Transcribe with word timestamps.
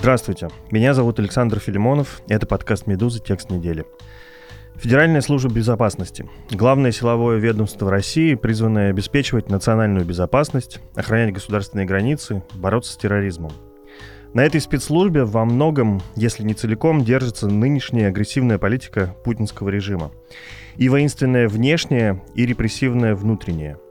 Здравствуйте, 0.00 0.48
меня 0.70 0.94
зовут 0.94 1.18
Александр 1.18 1.58
Филимонов, 1.58 2.22
это 2.26 2.46
подкаст 2.46 2.86
«Медузы. 2.86 3.20
Текст 3.22 3.50
недели». 3.50 3.84
Федеральная 4.76 5.20
служба 5.20 5.52
безопасности– 5.52 6.26
главное 6.50 6.90
силовое 6.90 7.36
ведомство 7.36 7.90
России, 7.90 8.34
призванное 8.34 8.88
обеспечивать 8.88 9.50
национальную 9.50 10.06
безопасность, 10.06 10.80
охранять 10.96 11.34
государственные 11.34 11.84
границы, 11.84 12.42
бороться 12.54 12.94
с 12.94 12.96
терроризмом. 12.96 13.52
На 14.32 14.42
этой 14.42 14.62
спецслужбе 14.62 15.24
во 15.24 15.44
многом, 15.44 16.00
если 16.16 16.44
не 16.44 16.54
целиком, 16.54 17.04
держится 17.04 17.48
нынешняя 17.48 18.08
агрессивная 18.08 18.56
политика 18.56 19.14
путинского 19.22 19.68
режима. 19.68 20.12
И 20.76 20.88
воинственная 20.88 21.46
внешняя, 21.46 22.22
и 22.34 22.46
репрессивная 22.46 23.14
внутренняя– 23.14 23.76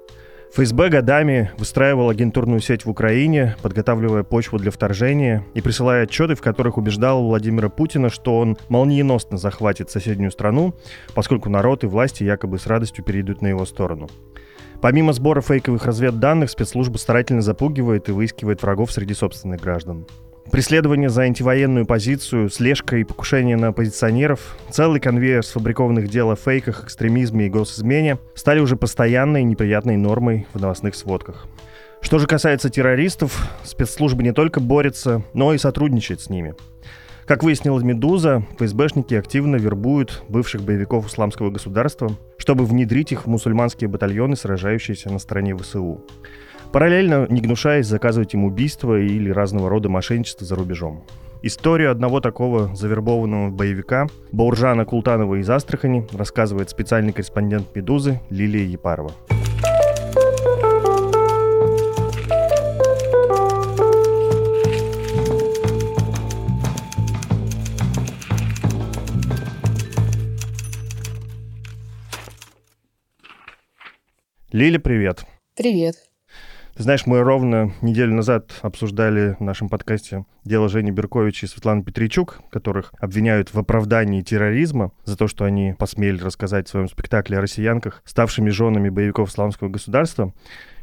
ФСБ 0.52 0.90
годами 0.90 1.52
выстраивал 1.58 2.10
агентурную 2.10 2.60
сеть 2.60 2.84
в 2.84 2.90
Украине, 2.90 3.56
подготавливая 3.62 4.24
почву 4.24 4.58
для 4.58 4.72
вторжения 4.72 5.46
и 5.54 5.62
присылая 5.62 6.04
отчеты, 6.04 6.34
в 6.34 6.42
которых 6.42 6.78
убеждал 6.78 7.24
Владимира 7.24 7.70
Путина, 7.70 8.10
что 8.10 8.40
он 8.40 8.58
молниеносно 8.68 9.38
захватит 9.38 9.92
соседнюю 9.92 10.32
страну, 10.32 10.74
поскольку 11.14 11.50
народ 11.50 11.84
и 11.84 11.88
власти 11.88 12.24
якобы 12.24 12.58
с 12.58 12.66
радостью 12.66 13.04
перейдут 13.04 13.44
на 13.44 13.48
его 13.48 13.64
сторону. 13.66 14.10
Помимо 14.82 15.14
сбора 15.14 15.42
фейковых 15.42 15.86
разведданных, 15.86 16.50
спецслужба 16.50 16.98
старательно 16.98 17.42
запугивает 17.42 18.10
и 18.10 18.14
выискивает 18.14 18.64
врагов 18.64 18.92
среди 18.92 19.14
собственных 19.14 19.62
граждан. 19.62 20.08
Преследование 20.52 21.10
за 21.10 21.22
антивоенную 21.24 21.86
позицию, 21.86 22.50
слежка 22.50 22.98
и 22.98 23.04
покушение 23.04 23.56
на 23.56 23.68
оппозиционеров, 23.68 24.58
целый 24.72 25.00
конвейер 25.00 25.44
сфабрикованных 25.46 26.10
дел 26.10 26.32
о 26.32 26.36
фейках, 26.36 26.86
экстремизме 26.86 27.46
и 27.46 27.50
госизмене 27.50 28.18
стали 28.34 28.60
уже 28.60 28.76
постоянной 28.76 29.44
неприятной 29.44 29.96
нормой 29.96 30.48
в 30.54 30.60
новостных 30.60 30.96
сводках. 30.96 31.48
Что 32.02 32.18
же 32.18 32.28
касается 32.28 32.70
террористов, 32.70 33.48
спецслужбы 33.64 34.24
не 34.24 34.34
только 34.34 34.60
борются, 34.60 35.24
но 35.34 35.54
и 35.54 35.58
сотрудничают 35.58 36.22
с 36.22 36.30
ними. 36.30 36.56
Как 37.26 37.44
выяснила 37.44 37.80
«Медуза», 37.80 38.44
ФСБшники 38.58 39.14
активно 39.14 39.58
вербуют 39.58 40.24
бывших 40.30 40.64
боевиков 40.64 41.08
исламского 41.08 41.52
государства, 41.52 42.18
чтобы 42.38 42.66
внедрить 42.66 43.12
их 43.12 43.26
в 43.26 43.30
мусульманские 43.30 43.88
батальоны, 43.88 44.36
сражающиеся 44.36 45.12
на 45.12 45.20
стороне 45.20 45.56
ВСУ. 45.56 46.04
Параллельно, 46.72 47.26
не 47.30 47.42
гнушаясь, 47.42 47.88
заказывать 47.88 48.36
им 48.36 48.44
убийства 48.44 49.00
или 49.00 49.32
разного 49.32 49.70
рода 49.70 49.90
мошенничество 49.90 50.46
за 50.46 50.56
рубежом. 50.56 51.04
Историю 51.42 51.90
одного 51.90 52.22
такого 52.22 52.76
завербованного 52.76 53.50
боевика 53.50 54.08
Бауржана 54.32 54.86
Култанова 54.86 55.42
из 55.42 55.50
Астрахани 55.50 56.08
рассказывает 56.14 56.70
специальный 56.70 57.12
корреспондент 57.12 57.76
«Медузы» 57.76 58.22
Лилия 58.30 58.66
Епарова. 58.66 59.12
Лиля, 74.52 74.80
привет. 74.80 75.26
Привет. 75.56 76.09
Ты 76.80 76.84
знаешь, 76.84 77.06
мы 77.06 77.22
ровно 77.24 77.74
неделю 77.82 78.14
назад 78.14 78.54
обсуждали 78.62 79.36
в 79.38 79.44
нашем 79.44 79.68
подкасте 79.68 80.24
дело 80.46 80.70
Жени 80.70 80.92
Берковича 80.92 81.46
и 81.46 81.50
Светланы 81.50 81.84
Петричук, 81.84 82.40
которых 82.50 82.94
обвиняют 83.02 83.54
в 83.54 83.60
оправдании 83.60 84.22
терроризма 84.22 84.94
за 85.04 85.18
то, 85.18 85.28
что 85.28 85.44
они 85.44 85.76
посмели 85.78 86.24
рассказать 86.24 86.70
в 86.70 86.72
своем 86.72 86.88
спектакле 86.88 87.38
о 87.38 87.42
россиянках, 87.42 88.02
ставшими 88.06 88.50
женами 88.50 88.88
боевиков 88.88 89.30
исламского 89.30 89.68
государства. 89.68 90.34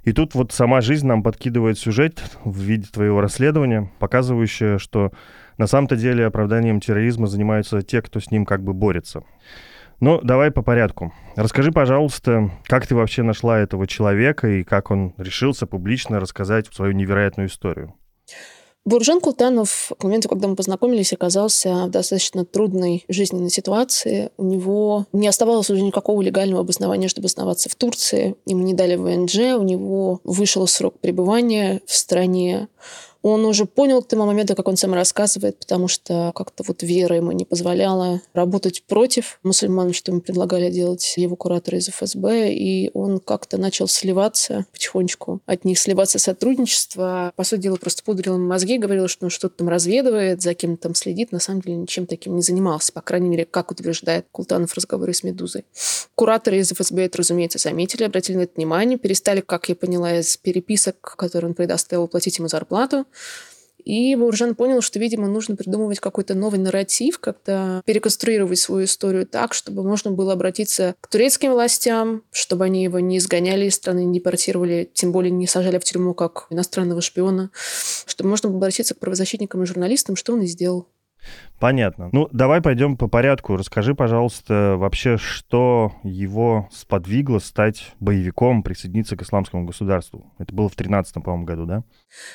И 0.04 0.12
тут 0.12 0.34
вот 0.34 0.52
сама 0.52 0.82
жизнь 0.82 1.06
нам 1.06 1.22
подкидывает 1.22 1.78
сюжет 1.78 2.22
в 2.44 2.60
виде 2.60 2.86
твоего 2.92 3.22
расследования, 3.22 3.90
показывающее, 3.98 4.78
что 4.78 5.12
на 5.56 5.66
самом-то 5.66 5.96
деле 5.96 6.26
оправданием 6.26 6.78
терроризма 6.78 7.26
занимаются 7.26 7.80
те, 7.80 8.02
кто 8.02 8.20
с 8.20 8.30
ним 8.30 8.44
как 8.44 8.62
бы 8.62 8.74
борется. 8.74 9.24
Ну, 10.00 10.20
давай 10.22 10.50
по 10.50 10.62
порядку. 10.62 11.12
Расскажи, 11.36 11.72
пожалуйста, 11.72 12.50
как 12.64 12.86
ты 12.86 12.94
вообще 12.94 13.22
нашла 13.22 13.58
этого 13.58 13.86
человека 13.86 14.48
и 14.48 14.64
как 14.64 14.90
он 14.90 15.14
решился 15.16 15.66
публично 15.66 16.20
рассказать 16.20 16.66
свою 16.72 16.92
невероятную 16.92 17.48
историю? 17.48 17.94
Буржан 18.86 19.20
Култанов 19.20 19.90
к 19.98 20.04
моменту, 20.04 20.28
когда 20.28 20.46
мы 20.46 20.54
познакомились, 20.54 21.12
оказался 21.12 21.86
в 21.86 21.90
достаточно 21.90 22.44
трудной 22.44 23.04
жизненной 23.08 23.50
ситуации. 23.50 24.30
У 24.36 24.44
него 24.44 25.06
не 25.12 25.26
оставалось 25.26 25.70
уже 25.70 25.82
никакого 25.82 26.22
легального 26.22 26.60
обоснования, 26.60 27.08
чтобы 27.08 27.26
основаться 27.26 27.68
в 27.68 27.74
Турции. 27.74 28.36
Ему 28.46 28.62
не 28.62 28.74
дали 28.74 28.94
ВНЖ, 28.94 29.58
у 29.58 29.64
него 29.64 30.20
вышел 30.22 30.68
срок 30.68 31.00
пребывания 31.00 31.80
в 31.84 31.92
стране 31.92 32.68
он 33.26 33.44
уже 33.44 33.66
понял 33.66 34.02
к 34.02 34.08
тому 34.08 34.24
моменту, 34.24 34.54
как 34.54 34.68
он 34.68 34.76
сам 34.76 34.94
рассказывает, 34.94 35.58
потому 35.58 35.88
что 35.88 36.32
как-то 36.34 36.62
вот 36.66 36.84
вера 36.84 37.16
ему 37.16 37.32
не 37.32 37.44
позволяла 37.44 38.22
работать 38.34 38.84
против 38.84 39.40
мусульман, 39.42 39.92
что 39.92 40.12
ему 40.12 40.20
предлагали 40.20 40.70
делать 40.70 41.14
его 41.16 41.34
кураторы 41.34 41.78
из 41.78 41.88
ФСБ, 41.88 42.52
и 42.52 42.90
он 42.94 43.18
как-то 43.18 43.58
начал 43.58 43.88
сливаться 43.88 44.66
потихонечку 44.72 45.40
от 45.44 45.64
них, 45.64 45.78
сливаться 45.78 46.20
сотрудничество. 46.20 47.32
По 47.34 47.42
сути 47.42 47.62
дела, 47.62 47.76
просто 47.76 48.04
пудрил 48.04 48.36
им 48.36 48.46
мозги, 48.46 48.78
говорил, 48.78 49.08
что 49.08 49.26
он 49.26 49.30
что-то 49.30 49.56
там 49.56 49.68
разведывает, 49.68 50.40
за 50.40 50.54
кем-то 50.54 50.82
там 50.82 50.94
следит. 50.94 51.32
На 51.32 51.40
самом 51.40 51.62
деле 51.62 51.76
ничем 51.76 52.06
таким 52.06 52.36
не 52.36 52.42
занимался, 52.42 52.92
по 52.92 53.00
крайней 53.00 53.28
мере, 53.28 53.44
как 53.44 53.72
утверждает 53.72 54.26
Култанов 54.30 54.70
в 54.70 54.76
разговоре 54.76 55.12
с 55.12 55.24
«Медузой». 55.24 55.64
Кураторы 56.14 56.58
из 56.58 56.70
ФСБ 56.70 57.06
это, 57.06 57.18
разумеется, 57.18 57.58
заметили, 57.58 58.04
обратили 58.04 58.36
на 58.36 58.42
это 58.42 58.52
внимание, 58.54 58.98
перестали, 58.98 59.40
как 59.40 59.68
я 59.68 59.74
поняла 59.74 60.18
из 60.18 60.36
переписок, 60.36 61.16
которые 61.16 61.48
он 61.48 61.54
предоставил, 61.54 62.06
платить 62.06 62.38
ему 62.38 62.46
зарплату. 62.48 63.04
И 63.86 64.16
Буржан 64.16 64.56
понял, 64.56 64.80
что, 64.80 64.98
видимо, 64.98 65.28
нужно 65.28 65.54
придумывать 65.54 66.00
какой-то 66.00 66.34
новый 66.34 66.58
нарратив, 66.58 67.20
как-то 67.20 67.82
переконструировать 67.86 68.58
свою 68.58 68.84
историю 68.84 69.26
так, 69.26 69.54
чтобы 69.54 69.84
можно 69.84 70.10
было 70.10 70.32
обратиться 70.32 70.96
к 71.00 71.06
турецким 71.06 71.52
властям, 71.52 72.24
чтобы 72.32 72.64
они 72.64 72.82
его 72.82 72.98
не 72.98 73.18
изгоняли 73.18 73.66
из 73.66 73.76
страны, 73.76 74.04
не 74.04 74.18
депортировали, 74.18 74.90
тем 74.92 75.12
более 75.12 75.30
не 75.30 75.46
сажали 75.46 75.78
в 75.78 75.84
тюрьму 75.84 76.14
как 76.14 76.48
иностранного 76.50 77.00
шпиона, 77.00 77.52
чтобы 78.06 78.28
можно 78.28 78.48
было 78.48 78.58
обратиться 78.58 78.94
к 78.94 78.98
правозащитникам 78.98 79.62
и 79.62 79.66
журналистам, 79.66 80.16
что 80.16 80.32
он 80.32 80.42
и 80.42 80.46
сделал. 80.46 80.88
Понятно. 81.58 82.10
Ну, 82.12 82.28
давай 82.32 82.60
пойдем 82.60 82.98
по 82.98 83.08
порядку. 83.08 83.56
Расскажи, 83.56 83.94
пожалуйста, 83.94 84.74
вообще, 84.76 85.16
что 85.16 85.92
его 86.02 86.68
сподвигло 86.70 87.38
стать 87.38 87.94
боевиком, 87.98 88.62
присоединиться 88.62 89.16
к 89.16 89.22
исламскому 89.22 89.64
государству? 89.64 90.30
Это 90.38 90.54
было 90.54 90.68
в 90.68 90.74
13 90.74 91.14
по-моему, 91.14 91.46
году, 91.46 91.64
да? 91.64 91.82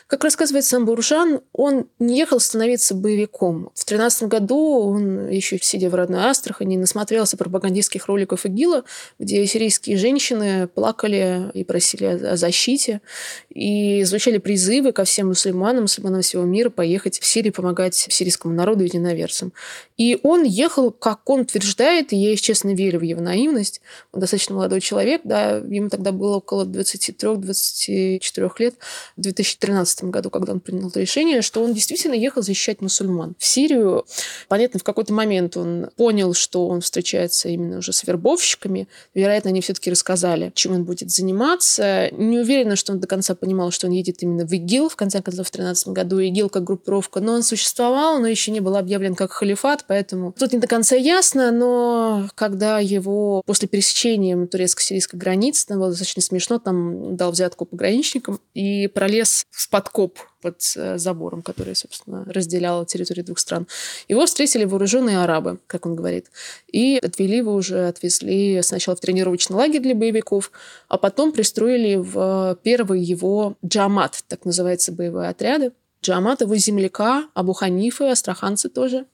Как 0.08 0.24
рассказывает 0.24 0.66
сам 0.66 0.86
Буржан, 0.86 1.42
он 1.54 1.86
не 2.00 2.18
ехал 2.18 2.40
становиться 2.40 2.96
боевиком. 2.96 3.70
В 3.76 3.86
13 3.86 4.24
году 4.24 4.90
он, 4.90 5.30
еще 5.30 5.60
сидя 5.60 5.90
в 5.90 5.96
родной 5.96 6.24
Астрахани, 6.24 6.78
насмотрелся 6.78 7.38
пропагандистских 7.38 8.08
роликов 8.08 8.46
ИГИЛа, 8.48 8.84
где 9.20 9.46
сирийские 9.46 9.98
женщины 9.98 10.68
плакали 10.68 11.52
и 11.54 11.64
просили 11.64 12.06
о 12.06 12.38
защите, 12.38 13.02
и 13.50 14.04
звучали 14.04 14.40
призывы 14.40 14.94
ко 14.94 15.04
всем 15.04 15.28
мусульманам, 15.28 15.84
мусульманам 15.84 16.22
всего 16.22 16.44
мира 16.44 16.72
поехать 16.72 17.20
в 17.20 17.26
Сирию 17.26 17.54
помогать 17.54 17.94
сирийскому 17.96 18.54
народу 18.56 18.81
единоверцам 18.84 19.12
единоверцем. 19.12 19.54
И 20.02 20.18
он 20.24 20.44
ехал, 20.46 20.90
как 20.90 21.30
он 21.30 21.42
утверждает, 21.42 22.12
и 22.12 22.16
я, 22.16 22.32
если 22.32 22.46
честно, 22.46 22.74
верю 22.74 23.02
в 23.02 23.04
его 23.04 23.22
наивность. 23.22 23.82
Он 24.12 24.20
достаточно 24.20 24.56
молодой 24.56 24.82
человек, 24.82 25.22
да, 25.24 25.58
ему 25.58 25.90
тогда 25.90 26.12
было 26.12 26.38
около 26.38 26.66
23-24 26.66 28.52
лет, 28.58 28.74
в 29.16 29.22
2013 29.22 30.06
году, 30.06 30.32
когда 30.32 30.54
он 30.54 30.60
принял 30.60 30.88
это 30.88 31.00
решение, 31.00 31.44
что 31.44 31.64
он 31.64 31.76
действительно 31.76 32.16
ехал 32.16 32.42
защищать 32.42 32.82
мусульман 32.82 33.36
в 33.38 33.46
Сирию. 33.46 34.08
Понятно, 34.48 34.80
в 34.80 34.84
какой-то 34.84 35.14
момент 35.14 35.56
он 35.56 35.92
понял, 35.98 36.34
что 36.34 36.68
он 36.68 36.82
встречается 36.82 37.50
именно 37.50 37.78
уже 37.78 37.94
с 37.94 38.04
вербовщиками. 38.04 38.88
Вероятно, 39.14 39.52
они 39.52 39.62
все-таки 39.62 39.92
рассказали, 39.92 40.52
чем 40.56 40.74
он 40.74 40.84
будет 40.84 41.12
заниматься. 41.12 42.10
Не 42.10 42.40
уверена, 42.40 42.76
что 42.76 42.94
он 42.94 43.00
до 43.02 43.06
конца 43.06 43.36
понимал, 43.36 43.70
что 43.70 43.86
он 43.86 43.94
едет 43.94 44.24
именно 44.24 44.48
в 44.48 44.52
ИГИЛ, 44.52 44.90
в 44.90 44.96
конце 44.96 45.22
концов, 45.22 45.46
в 45.46 45.52
2013 45.52 45.90
году. 45.90 46.18
ИГИЛ 46.18 46.50
как 46.50 46.64
группировка, 46.64 47.20
но 47.20 47.34
он 47.34 47.44
существовал, 47.44 48.18
но 48.18 48.26
еще 48.26 48.50
не 48.50 48.62
был 48.62 48.76
объявлен 48.76 49.14
как 49.14 49.32
халифат, 49.32 49.86
поэтому 49.92 50.32
тут 50.32 50.54
не 50.54 50.60
до 50.60 50.68
конца 50.68 50.96
ясно, 50.96 51.52
но 51.52 52.30
когда 52.36 52.80
его 52.80 53.42
после 53.46 53.68
пересечения 53.68 54.48
турецко-сирийской 54.48 55.18
границы, 55.18 55.68
там 55.68 55.80
было 55.80 55.90
достаточно 55.90 56.22
смешно, 56.22 56.60
там 56.60 57.18
дал 57.18 57.34
взятку 57.34 57.66
пограничникам 57.66 58.40
и 58.54 58.88
пролез 58.88 59.46
в 59.50 59.70
подкоп 59.70 60.18
под 60.42 60.62
э, 60.78 60.98
забором, 60.98 61.42
который, 61.42 61.76
собственно, 61.76 62.24
разделял 62.24 62.86
территорию 62.86 63.26
двух 63.26 63.40
стран. 63.40 63.68
Его 64.08 64.26
встретили 64.26 64.64
вооруженные 64.64 65.22
арабы, 65.22 65.60
как 65.68 65.86
он 65.86 65.98
говорит, 65.98 66.28
и 66.72 66.98
отвели 67.04 67.36
его 67.38 67.54
уже, 67.54 67.90
отвезли 67.90 68.62
сначала 68.62 68.96
в 68.96 69.02
тренировочный 69.02 69.58
лагерь 69.58 69.82
для 69.82 69.94
боевиков, 69.94 70.54
а 70.88 70.98
потом 70.98 71.34
пристроили 71.34 71.98
в 71.98 72.58
первый 72.64 73.02
его 73.02 73.58
джамат, 73.66 74.24
так 74.30 74.46
называется 74.46 74.94
боевые 74.94 75.28
отряды, 75.28 75.74
Джамат 76.04 76.42
его 76.42 76.56
земляка, 76.56 77.28
Абу 77.36 77.54
Ханифы, 77.54 78.06
астраханцы 78.06 78.70
тоже. 78.70 79.06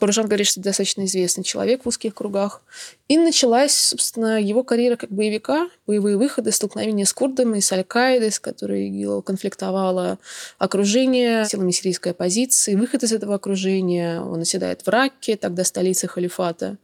Буржан 0.00 0.26
говорит, 0.26 0.46
что 0.46 0.60
достаточно 0.60 1.04
известный 1.04 1.44
человек 1.44 1.84
в 1.84 1.88
узких 1.88 2.14
кругах. 2.14 2.62
И 3.08 3.16
началась, 3.16 3.72
собственно, 3.72 4.40
его 4.40 4.64
карьера 4.64 4.96
как 4.96 5.10
боевика, 5.10 5.68
боевые 5.86 6.16
выходы, 6.16 6.50
столкновения 6.50 7.04
с 7.04 7.12
курдами, 7.12 7.60
с 7.60 7.70
Аль-Каидой, 7.72 8.32
с 8.32 8.40
которой 8.40 8.88
ИГИЛ 8.88 9.22
конфликтовало, 9.22 10.18
окружение 10.58 11.44
силами 11.44 11.70
сирийской 11.70 12.10
оппозиции, 12.10 12.74
выход 12.74 13.02
из 13.04 13.12
этого 13.12 13.34
окружения. 13.34 14.20
Он 14.20 14.40
оседает 14.40 14.82
в 14.82 14.88
Ракке, 14.88 15.36
тогда 15.36 15.64
столица 15.64 16.08
халифата. 16.08 16.78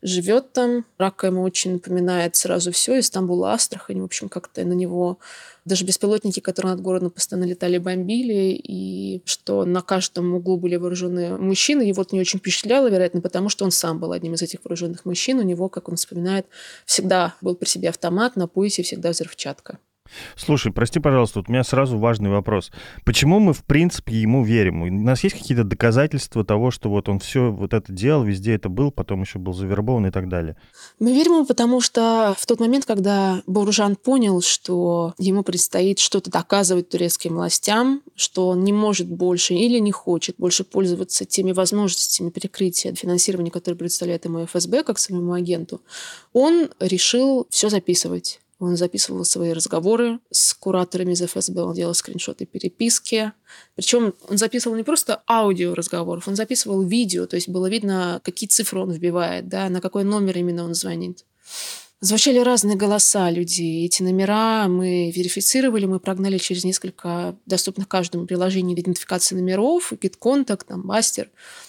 Живет 0.00 0.52
там. 0.52 0.86
Ракка 0.98 1.26
ему 1.26 1.42
очень 1.42 1.74
напоминает 1.74 2.36
сразу 2.36 2.72
все. 2.72 2.98
Истамбул, 2.98 3.44
Астрахань. 3.44 4.00
В 4.00 4.04
общем, 4.04 4.28
как-то 4.28 4.64
на 4.64 4.72
него 4.72 5.18
даже 5.64 5.84
беспилотники, 5.84 6.40
которые 6.40 6.72
над 6.72 6.82
городом 6.82 7.10
постоянно 7.10 7.44
летали, 7.44 7.78
бомбили, 7.78 8.52
и 8.52 9.22
что 9.24 9.64
на 9.64 9.80
каждом 9.80 10.34
углу 10.34 10.56
были 10.56 10.76
вооруженные 10.76 11.36
мужчины, 11.36 11.82
его 11.82 12.02
это 12.02 12.14
не 12.14 12.20
очень 12.22 12.38
впечатляло, 12.38 12.88
вероятно, 12.88 13.20
потому 13.20 13.48
что 13.48 13.64
он 13.64 13.70
сам 13.70 13.98
был 13.98 14.12
одним 14.12 14.34
из 14.34 14.42
этих 14.42 14.64
вооруженных 14.64 15.04
мужчин. 15.04 15.38
У 15.38 15.42
него, 15.42 15.68
как 15.68 15.88
он 15.88 15.96
вспоминает, 15.96 16.46
всегда 16.86 17.34
был 17.40 17.54
при 17.54 17.68
себе 17.68 17.88
автомат, 17.88 18.36
на 18.36 18.48
поясе 18.48 18.82
всегда 18.82 19.10
взрывчатка. 19.10 19.78
Слушай, 20.36 20.72
прости, 20.72 21.00
пожалуйста, 21.00 21.40
вот 21.40 21.48
у 21.48 21.52
меня 21.52 21.64
сразу 21.64 21.98
важный 21.98 22.30
вопрос. 22.30 22.70
Почему 23.04 23.38
мы, 23.38 23.52
в 23.52 23.64
принципе, 23.64 24.14
ему 24.14 24.44
верим? 24.44 24.82
У 24.82 24.90
нас 24.90 25.24
есть 25.24 25.36
какие-то 25.36 25.64
доказательства 25.64 26.44
того, 26.44 26.70
что 26.70 26.90
вот 26.90 27.08
он 27.08 27.18
все 27.18 27.50
вот 27.50 27.74
это 27.74 27.92
делал, 27.92 28.24
везде 28.24 28.54
это 28.54 28.68
был, 28.68 28.90
потом 28.90 29.22
еще 29.22 29.38
был 29.38 29.52
завербован 29.52 30.06
и 30.06 30.10
так 30.10 30.28
далее? 30.28 30.56
Мы 30.98 31.12
верим 31.12 31.32
ему, 31.32 31.46
потому 31.46 31.80
что 31.80 32.34
в 32.38 32.46
тот 32.46 32.60
момент, 32.60 32.84
когда 32.84 33.42
Бауржан 33.46 33.96
понял, 33.96 34.40
что 34.42 35.14
ему 35.18 35.42
предстоит 35.42 35.98
что-то 35.98 36.30
доказывать 36.30 36.88
турецким 36.88 37.34
властям, 37.34 38.02
что 38.14 38.48
он 38.48 38.64
не 38.64 38.72
может 38.72 39.08
больше 39.08 39.54
или 39.54 39.78
не 39.78 39.92
хочет 39.92 40.36
больше 40.38 40.64
пользоваться 40.64 41.24
теми 41.24 41.52
возможностями 41.52 42.30
перекрытия 42.30 42.94
финансирования, 42.94 43.50
которые 43.50 43.78
представляет 43.78 44.24
ему 44.24 44.44
ФСБ, 44.44 44.84
как 44.84 44.98
самому 44.98 45.32
агенту, 45.32 45.80
он 46.32 46.70
решил 46.80 47.46
все 47.50 47.68
записывать 47.68 48.41
он 48.62 48.76
записывал 48.76 49.24
свои 49.24 49.52
разговоры 49.52 50.20
с 50.30 50.54
кураторами 50.54 51.12
из 51.12 51.22
ФСБ, 51.22 51.62
он 51.62 51.74
делал 51.74 51.94
скриншоты 51.94 52.46
переписки. 52.46 53.32
Причем 53.74 54.14
он 54.28 54.38
записывал 54.38 54.76
не 54.76 54.84
просто 54.84 55.22
аудио 55.28 55.74
разговоров, 55.74 56.28
он 56.28 56.36
записывал 56.36 56.82
видео, 56.82 57.26
то 57.26 57.36
есть 57.36 57.48
было 57.48 57.68
видно, 57.68 58.20
какие 58.24 58.48
цифры 58.48 58.80
он 58.80 58.92
вбивает, 58.92 59.48
да, 59.48 59.68
на 59.68 59.80
какой 59.80 60.04
номер 60.04 60.38
именно 60.38 60.64
он 60.64 60.74
звонит. 60.74 61.24
Звучали 62.00 62.38
разные 62.38 62.76
голоса 62.76 63.30
людей. 63.30 63.86
Эти 63.86 64.02
номера 64.02 64.66
мы 64.66 65.12
верифицировали, 65.12 65.86
мы 65.86 66.00
прогнали 66.00 66.36
через 66.36 66.64
несколько 66.64 67.36
доступных 67.46 67.86
каждому 67.86 68.26
приложений 68.26 68.74
идентификации 68.74 69.36
номеров, 69.36 69.92
GitContact, 69.92 70.62
там, 70.66 70.90
Master. 70.90 71.28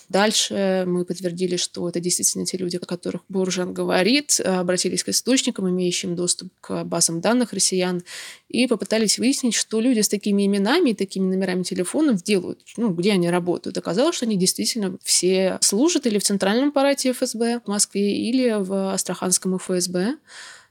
Дальше 0.10 0.84
мы 0.88 1.06
подтвердили, 1.06 1.56
что 1.56 1.88
это 1.90 2.00
действительно 2.00 2.46
те 2.46 2.58
люди, 2.58 2.78
о 2.78 2.86
которых 2.86 3.22
Буржан 3.30 3.74
говорит, 3.74 4.40
обратились 4.40 5.04
к 5.04 5.10
источникам, 5.10 5.70
имеющим 5.70 6.16
доступ 6.16 6.50
к 6.62 6.84
базам 6.84 7.22
данных 7.22 7.54
россиян, 7.54 8.04
и 8.50 8.68
попытались 8.68 9.18
выяснить, 9.18 9.56
что 9.56 9.80
люди 9.80 10.02
с 10.02 10.10
такими 10.10 10.46
именами 10.46 10.92
и 10.92 10.94
такими 10.94 11.26
номерами 11.26 11.64
телефонов 11.64 12.24
делают, 12.24 12.60
ну, 12.78 12.90
где 12.90 13.14
они 13.14 13.30
работают. 13.30 13.78
Оказалось, 13.78 14.16
что 14.16 14.26
они 14.26 14.38
действительно 14.38 14.98
все 15.04 15.58
служат 15.62 16.06
или 16.06 16.20
в 16.20 16.24
Центральном 16.24 16.70
аппарате 16.70 17.12
ФСБ 17.14 17.62
в 17.66 17.68
Москве, 17.68 18.16
или 18.16 18.56
в 18.60 18.94
Астраханском 18.94 19.58
ФСБ. 19.58 20.18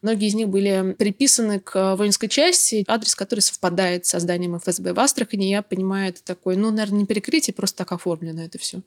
Многие 0.03 0.29
из 0.29 0.35
них 0.35 0.49
были 0.49 0.95
приписаны 0.99 1.61
к 1.61 1.95
воинской 1.97 2.29
части, 2.29 2.85
адрес 2.89 3.15
которой 3.15 3.41
совпадает 3.41 4.05
с 4.05 4.11
созданием 4.11 4.59
ФСБ 4.59 4.93
в 4.93 5.01
Астрахани. 5.01 5.45
Я 5.45 5.63
понимаю, 5.63 6.11
это 6.11 6.23
такое, 6.25 6.57
ну, 6.57 6.71
наверное, 6.71 7.01
не 7.01 7.07
перекрытие, 7.07 7.55
просто 7.55 7.79
так 7.79 7.93
оформлено 7.93 8.43
это 8.43 8.59
все. 8.59 8.81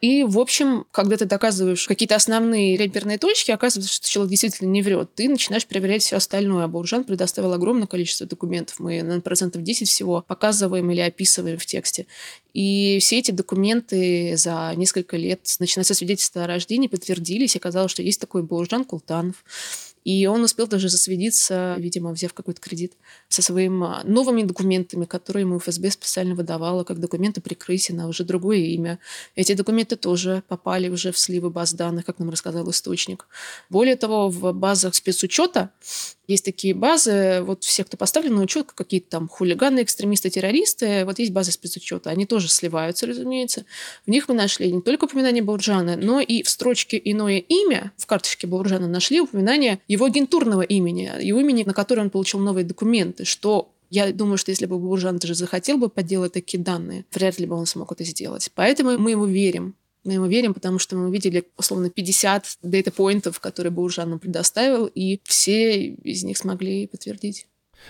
И, 0.00 0.24
в 0.24 0.38
общем, 0.38 0.84
когда 0.90 1.16
ты 1.16 1.24
доказываешь 1.24 1.86
какие-то 1.86 2.16
основные 2.16 2.76
реперные 2.76 3.18
точки, 3.18 3.52
оказывается, 3.52 3.92
что 3.92 4.08
человек 4.08 4.30
действительно 4.30 4.68
не 4.68 4.82
врет. 4.82 5.14
Ты 5.14 5.28
начинаешь 5.28 5.66
проверять 5.66 6.02
все 6.02 6.16
остальное. 6.16 6.64
А 6.64 6.68
Буржан 6.68 7.04
предоставил 7.04 7.52
огромное 7.52 7.86
количество 7.86 8.26
документов. 8.26 8.80
Мы 8.80 9.02
на 9.02 9.20
процентов 9.20 9.62
10 9.62 9.88
всего 9.88 10.24
показываем 10.26 10.90
или 10.90 11.00
описываем 11.00 11.58
в 11.58 11.66
тексте. 11.66 12.06
И 12.52 12.98
все 13.00 13.18
эти 13.18 13.30
документы 13.30 14.36
за 14.36 14.72
несколько 14.76 15.16
лет, 15.16 15.40
начиная 15.58 15.84
со 15.84 15.94
свидетельства 15.94 16.44
о 16.44 16.46
рождении, 16.46 16.88
подтвердились. 16.88 17.54
Оказалось, 17.54 17.92
что 17.92 18.02
есть 18.02 18.20
такой 18.20 18.42
Буржан 18.42 18.84
Култанов. 18.84 19.44
И 20.06 20.24
он 20.26 20.44
успел 20.44 20.68
даже 20.68 20.88
засвидеться, 20.88 21.74
видимо, 21.78 22.12
взяв 22.12 22.32
какой-то 22.32 22.60
кредит, 22.60 22.92
со 23.28 23.42
своими 23.42 23.84
а, 23.84 24.04
новыми 24.04 24.44
документами, 24.44 25.04
которые 25.04 25.40
ему 25.40 25.58
ФСБ 25.58 25.90
специально 25.90 26.36
выдавала, 26.36 26.84
как 26.84 27.00
документы 27.00 27.40
прикрытия 27.40 27.96
на 27.96 28.06
уже 28.06 28.22
другое 28.22 28.58
имя. 28.58 29.00
Эти 29.34 29.54
документы 29.54 29.96
тоже 29.96 30.44
попали 30.46 30.88
уже 30.88 31.10
в 31.10 31.18
сливы 31.18 31.50
баз 31.50 31.72
данных, 31.72 32.04
как 32.04 32.20
нам 32.20 32.30
рассказал 32.30 32.70
источник. 32.70 33.26
Более 33.68 33.96
того, 33.96 34.28
в 34.28 34.52
базах 34.52 34.94
спецучета 34.94 35.70
есть 36.28 36.44
такие 36.44 36.74
базы, 36.74 37.42
вот 37.42 37.64
все, 37.64 37.84
кто 37.84 37.96
поставлен 37.96 38.34
на 38.34 38.42
учет, 38.42 38.72
какие-то 38.72 39.10
там 39.10 39.28
хулиганы, 39.28 39.82
экстремисты, 39.82 40.30
террористы, 40.30 41.04
вот 41.04 41.18
есть 41.18 41.32
базы 41.32 41.52
спецучета. 41.52 42.10
Они 42.10 42.26
тоже 42.26 42.48
сливаются, 42.48 43.06
разумеется. 43.06 43.64
В 44.06 44.10
них 44.10 44.28
мы 44.28 44.34
нашли 44.34 44.70
не 44.70 44.82
только 44.82 45.04
упоминание 45.04 45.42
Баурджана, 45.42 45.96
но 45.96 46.20
и 46.20 46.42
в 46.42 46.48
строчке 46.48 47.00
«Иное 47.02 47.38
имя» 47.38 47.92
в 47.96 48.06
карточке 48.06 48.46
Баурджана 48.46 48.88
нашли 48.88 49.20
упоминание 49.20 49.80
его 49.88 50.06
агентурного 50.06 50.62
имени, 50.62 51.10
его 51.20 51.40
имени, 51.40 51.64
на 51.64 51.74
которое 51.74 52.02
он 52.02 52.10
получил 52.10 52.40
новые 52.40 52.64
документы, 52.64 53.24
что 53.24 53.72
я 53.90 54.12
думаю, 54.12 54.36
что 54.36 54.50
если 54.50 54.66
бы 54.66 54.78
Буржан 54.78 55.18
даже 55.18 55.34
захотел 55.34 55.78
бы 55.78 55.88
подделать 55.88 56.32
такие 56.32 56.62
данные, 56.62 57.04
вряд 57.12 57.38
ли 57.38 57.46
бы 57.46 57.56
он 57.56 57.66
смог 57.66 57.92
это 57.92 58.04
сделать. 58.04 58.50
Поэтому 58.54 58.98
мы 58.98 59.12
ему 59.12 59.26
верим. 59.26 59.74
Мы 60.06 60.14
ему 60.14 60.26
верим, 60.26 60.54
потому 60.54 60.78
что 60.78 60.96
мы 60.96 61.08
увидели, 61.08 61.44
условно, 61.56 61.90
50 61.90 62.58
дата-поинтов, 62.62 63.40
которые 63.40 63.72
Буржан 63.72 64.10
нам 64.10 64.18
предоставил, 64.20 64.86
и 64.86 65.20
все 65.24 65.84
из 65.86 66.22
них 66.22 66.38
смогли 66.38 66.86
подтвердить. 66.86 67.46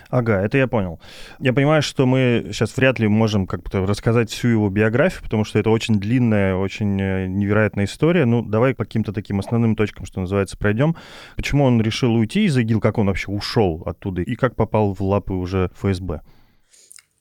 Ага, 0.09 0.41
это 0.41 0.59
я 0.59 0.67
понял. 0.67 1.01
Я 1.41 1.53
понимаю, 1.53 1.83
что 1.83 2.07
мы 2.07 2.49
сейчас 2.53 2.77
вряд 2.77 2.99
ли 2.99 3.09
можем 3.09 3.47
как-то 3.47 3.87
рассказать 3.87 4.31
всю 4.31 4.49
его 4.49 4.69
биографию, 4.69 5.23
потому 5.23 5.45
что 5.45 5.59
это 5.59 5.71
очень 5.71 5.99
длинная, 5.99 6.55
очень 6.55 7.01
э, 7.01 7.27
невероятная 7.27 7.85
история. 7.85 8.25
Ну, 8.25 8.43
давай 8.43 8.75
по 8.75 8.85
каким-то 8.85 9.13
таким 9.13 9.39
основным 9.39 9.77
точкам, 9.77 10.07
что 10.07 10.21
называется, 10.21 10.57
пройдем. 10.57 10.97
Почему 11.37 11.65
он 11.65 11.81
решил 11.81 12.15
уйти 12.15 12.45
из 12.45 12.57
ИГИЛ, 12.57 12.81
как 12.81 12.99
он 12.99 13.07
вообще 13.07 13.31
ушел 13.31 13.83
оттуда 13.87 14.23
и 14.23 14.35
как 14.35 14.57
попал 14.57 14.95
в 14.95 15.03
лапы 15.03 15.35
уже 15.35 15.71
ФСБ? 15.75 16.23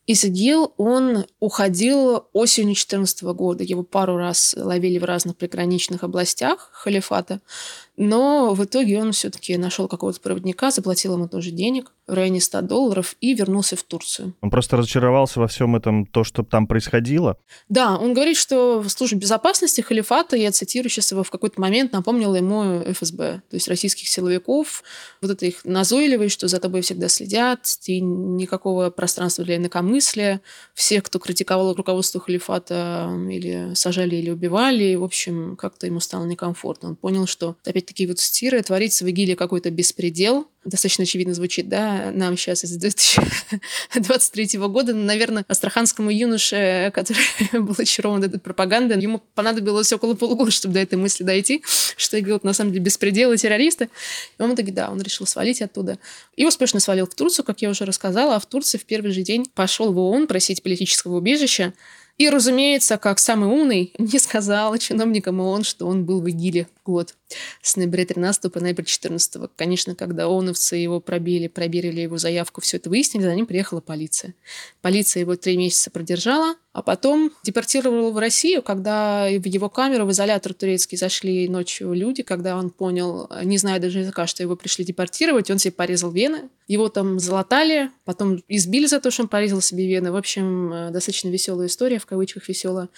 Из 0.05 0.23
ИГИЛ 0.23 0.73
он 0.77 1.25
уходил 1.39 2.27
осенью 2.31 2.75
2014 2.75 3.23
года. 3.23 3.63
Его 3.63 3.81
пару 3.81 4.17
раз 4.17 4.53
ловили 4.55 4.99
в 4.99 5.03
разных 5.03 5.35
приграничных 5.35 6.03
областях 6.03 6.69
халифата. 6.73 7.41
Но 7.97 8.53
в 8.53 8.63
итоге 8.63 9.01
он 9.01 9.11
все-таки 9.11 9.57
нашел 9.57 9.87
какого-то 9.87 10.19
проводника, 10.19 10.71
заплатил 10.71 11.13
ему 11.13 11.27
тоже 11.27 11.51
денег 11.51 11.91
в 12.07 12.13
районе 12.13 12.39
100 12.39 12.61
долларов 12.61 13.15
и 13.19 13.33
вернулся 13.33 13.75
в 13.75 13.83
Турцию. 13.83 14.35
Он 14.41 14.49
просто 14.49 14.77
разочаровался 14.77 15.39
во 15.39 15.47
всем 15.47 15.75
этом, 15.75 16.05
то, 16.05 16.23
что 16.23 16.43
там 16.43 16.67
происходило? 16.67 17.37
Да, 17.67 17.97
он 17.97 18.13
говорит, 18.13 18.37
что 18.37 18.79
в 18.79 18.89
службе 18.89 19.19
безопасности 19.19 19.81
халифата, 19.81 20.35
я 20.35 20.51
цитирую 20.51 20.89
сейчас 20.89 21.11
его, 21.11 21.23
в 21.23 21.31
какой-то 21.31 21.59
момент 21.59 21.93
напомнила 21.93 22.35
ему 22.35 22.83
ФСБ, 22.91 23.41
то 23.49 23.55
есть 23.55 23.67
российских 23.67 24.07
силовиков, 24.07 24.83
вот 25.21 25.31
это 25.31 25.45
их 25.45 25.65
назойливость, 25.65 26.33
что 26.33 26.47
за 26.47 26.59
тобой 26.59 26.81
всегда 26.81 27.07
следят, 27.07 27.65
и 27.85 28.01
никакого 28.01 28.91
пространства 28.91 29.43
для 29.43 29.55
инакомыслия, 29.55 30.41
всех, 30.73 31.03
кто 31.03 31.17
критиковал 31.17 31.73
руководство 31.73 32.21
халифата, 32.21 33.09
или 33.31 33.73
сажали, 33.73 34.15
или 34.17 34.29
убивали, 34.29 34.95
в 34.95 35.03
общем, 35.03 35.55
как-то 35.55 35.87
ему 35.87 35.99
стало 35.99 36.25
некомфортно. 36.25 36.89
Он 36.89 36.95
понял, 36.95 37.25
что 37.25 37.55
опять 37.65 37.84
опять-таки 37.85 38.07
вот 38.07 38.19
цитирую, 38.19 38.63
творится 38.63 39.05
в 39.05 39.07
ИГИЛе 39.07 39.35
какой-то 39.35 39.69
беспредел, 39.69 40.47
достаточно 40.63 41.03
очевидно 41.03 41.33
звучит, 41.35 41.69
да, 41.69 42.11
нам 42.11 42.35
сейчас 42.35 42.63
из 42.63 42.75
2023 42.77 44.59
года, 44.59 44.93
наверное, 44.93 45.45
астраханскому 45.47 46.09
юноше, 46.09 46.91
который 46.93 47.23
был 47.53 47.75
очарован 47.77 48.23
этой 48.23 48.39
пропагандой, 48.39 48.99
ему 49.01 49.21
понадобилось 49.35 49.93
около 49.93 50.15
полугода, 50.15 50.51
чтобы 50.51 50.73
до 50.73 50.79
этой 50.79 50.95
мысли 50.95 51.23
дойти, 51.23 51.63
что 51.95 52.17
ИГИЛ 52.17 52.39
на 52.43 52.53
самом 52.53 52.71
деле 52.71 52.83
беспредел 52.83 53.31
и 53.31 53.37
террористы. 53.37 53.89
И 54.39 54.41
он 54.41 54.55
в 54.55 54.73
да, 54.73 54.89
он 54.89 55.01
решил 55.01 55.27
свалить 55.27 55.61
оттуда. 55.61 55.99
И 56.35 56.45
успешно 56.45 56.79
свалил 56.79 57.05
в 57.05 57.13
Турцию, 57.13 57.45
как 57.45 57.61
я 57.61 57.69
уже 57.69 57.85
рассказала, 57.85 58.35
а 58.35 58.39
в 58.39 58.45
Турции 58.45 58.77
в 58.77 58.85
первый 58.85 59.11
же 59.11 59.21
день 59.21 59.45
пошел 59.53 59.93
в 59.93 59.99
ООН 59.99 60.27
просить 60.27 60.63
политического 60.63 61.17
убежища, 61.17 61.73
и, 62.17 62.29
разумеется, 62.29 62.97
как 62.97 63.19
самый 63.19 63.49
умный, 63.49 63.93
не 63.97 64.19
сказал 64.19 64.77
чиновникам 64.77 65.39
ООН, 65.39 65.63
что 65.63 65.85
он 65.85 66.05
был 66.05 66.21
в 66.21 66.27
ИГИЛе 66.27 66.67
год 66.85 67.15
с 67.61 67.75
ноября 67.75 68.05
13 68.05 68.51
по 68.51 68.59
ноябрь 68.59 68.83
14. 68.83 69.49
Конечно, 69.55 69.95
когда 69.95 70.27
ООНовцы 70.27 70.75
его 70.75 70.99
пробили, 70.99 71.47
проверили 71.47 72.01
его 72.01 72.17
заявку, 72.17 72.61
все 72.61 72.77
это 72.77 72.89
выяснили, 72.89 73.23
за 73.23 73.35
ним 73.35 73.47
приехала 73.47 73.81
полиция. 73.81 74.35
Полиция 74.81 75.21
его 75.21 75.35
три 75.35 75.57
месяца 75.57 75.89
продержала, 75.89 76.55
а 76.73 76.81
потом 76.81 77.31
депортировала 77.43 78.11
в 78.11 78.17
Россию, 78.17 78.61
когда 78.61 79.27
в 79.27 79.45
его 79.45 79.69
камеру, 79.69 80.05
в 80.05 80.11
изолятор 80.11 80.53
турецкий 80.53 80.97
зашли 80.97 81.49
ночью 81.49 81.93
люди, 81.93 82.21
когда 82.21 82.57
он 82.57 82.69
понял, 82.69 83.29
не 83.43 83.57
зная 83.57 83.79
даже 83.79 83.99
языка, 83.99 84.27
что 84.27 84.43
его 84.43 84.55
пришли 84.55 84.85
депортировать, 84.85 85.49
он 85.49 85.57
себе 85.57 85.71
порезал 85.71 86.11
вены, 86.11 86.49
его 86.67 86.89
там 86.89 87.19
залатали, 87.19 87.91
потом 88.03 88.43
избили 88.47 88.85
за 88.85 88.99
то, 88.99 89.09
что 89.09 89.23
он 89.23 89.29
порезал 89.29 89.61
себе 89.61 89.87
вены. 89.87 90.11
В 90.11 90.15
общем, 90.15 90.73
э, 90.73 90.91
достаточно 90.91 91.29
веселая 91.29 91.67
история, 91.67 91.99
в 91.99 92.05
кавычках 92.05 92.47
веселая. 92.47 92.89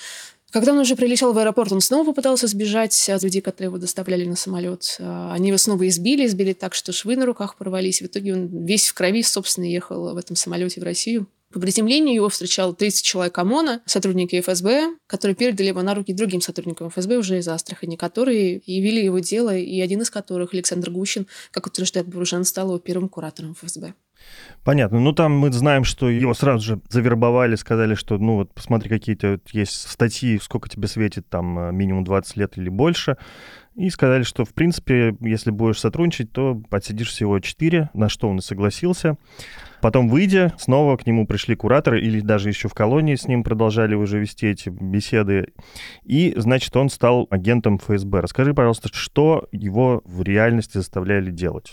Когда 0.51 0.71
он 0.71 0.79
уже 0.79 0.95
прилетел 0.95 1.33
в 1.33 1.37
аэропорт, 1.37 1.71
он 1.73 1.81
снова 1.81 2.05
попытался 2.05 2.47
сбежать 2.47 3.09
от 3.09 3.21
людей, 3.21 3.41
которые 3.41 3.67
его 3.67 3.77
доставляли 3.77 4.25
на 4.25 4.37
самолет. 4.37 4.95
А, 4.99 5.33
они 5.33 5.49
его 5.49 5.57
снова 5.57 5.87
избили, 5.87 6.25
избили 6.25 6.53
так, 6.53 6.73
что 6.73 6.93
швы 6.93 7.17
на 7.17 7.25
руках 7.25 7.57
порвались. 7.57 8.01
В 8.01 8.05
итоге 8.05 8.33
он 8.33 8.65
весь 8.65 8.87
в 8.87 8.93
крови, 8.93 9.23
собственно, 9.23 9.65
ехал 9.65 10.13
в 10.13 10.17
этом 10.17 10.35
самолете 10.35 10.79
в 10.79 10.83
Россию. 10.83 11.27
По 11.51 11.61
приземлению 11.61 12.13
его 12.13 12.29
встречал 12.29 12.73
30 12.73 13.03
человек 13.03 13.37
ОМОНа, 13.37 13.81
сотрудники 13.85 14.39
ФСБ, 14.41 14.95
которые 15.07 15.35
передали 15.35 15.67
его 15.67 15.81
на 15.81 15.95
руки 15.95 16.13
другим 16.13 16.41
сотрудникам 16.41 16.89
ФСБ 16.89 17.17
уже 17.17 17.37
из 17.37 17.47
Астрахани, 17.47 17.95
которые 17.95 18.61
явили 18.65 18.99
его 18.99 19.19
дело, 19.19 19.55
и 19.55 19.79
один 19.79 20.01
из 20.01 20.09
которых, 20.09 20.53
Александр 20.53 20.91
Гущин, 20.91 21.25
как 21.51 21.67
утверждает 21.67 22.07
Буржан, 22.07 22.43
стал 22.43 22.67
его 22.67 22.79
первым 22.79 23.07
куратором 23.07 23.55
ФСБ. 23.55 23.93
Понятно. 24.67 24.99
Ну, 24.99 25.13
там 25.13 25.31
мы 25.31 25.49
знаем, 25.53 25.85
что 25.85 26.09
его 26.09 26.33
сразу 26.33 26.61
же 26.61 26.81
завербовали, 26.89 27.55
сказали, 27.55 27.95
что, 27.95 28.17
ну, 28.17 28.35
вот 28.35 28.53
посмотри, 28.53 28.89
какие-то 28.89 29.39
есть 29.53 29.89
статьи, 29.89 30.37
сколько 30.43 30.67
тебе 30.67 30.89
светит, 30.89 31.29
там, 31.29 31.57
э, 31.57 31.71
минимум 31.71 32.03
20 32.03 32.35
лет 32.35 32.57
или 32.57 32.67
больше. 32.67 33.15
И 33.75 33.89
сказали, 33.89 34.23
что, 34.23 34.43
в 34.43 34.53
принципе, 34.53 35.15
если 35.21 35.51
будешь 35.51 35.79
сотрудничать, 35.79 36.33
то 36.33 36.61
отсидишь 36.69 37.11
всего 37.11 37.39
4, 37.39 37.91
на 37.93 38.09
что 38.09 38.27
он 38.27 38.39
и 38.39 38.41
согласился. 38.41 39.15
Потом, 39.81 40.09
выйдя, 40.09 40.53
снова 40.57 40.97
к 40.97 41.07
нему 41.07 41.25
пришли 41.25 41.55
кураторы, 41.55 42.01
или 42.01 42.19
даже 42.19 42.49
еще 42.49 42.67
в 42.67 42.73
колонии 42.73 43.15
с 43.15 43.25
ним 43.25 43.45
продолжали 43.45 43.95
уже 43.95 44.19
вести 44.19 44.47
эти 44.47 44.67
беседы. 44.67 45.53
И, 46.03 46.33
значит, 46.35 46.75
он 46.75 46.89
стал 46.89 47.25
агентом 47.29 47.77
ФСБ. 47.77 48.19
Расскажи, 48.19 48.53
пожалуйста, 48.53 48.89
что 48.91 49.47
его 49.53 50.01
в 50.03 50.23
реальности 50.23 50.77
заставляли 50.77 51.31
делать? 51.31 51.71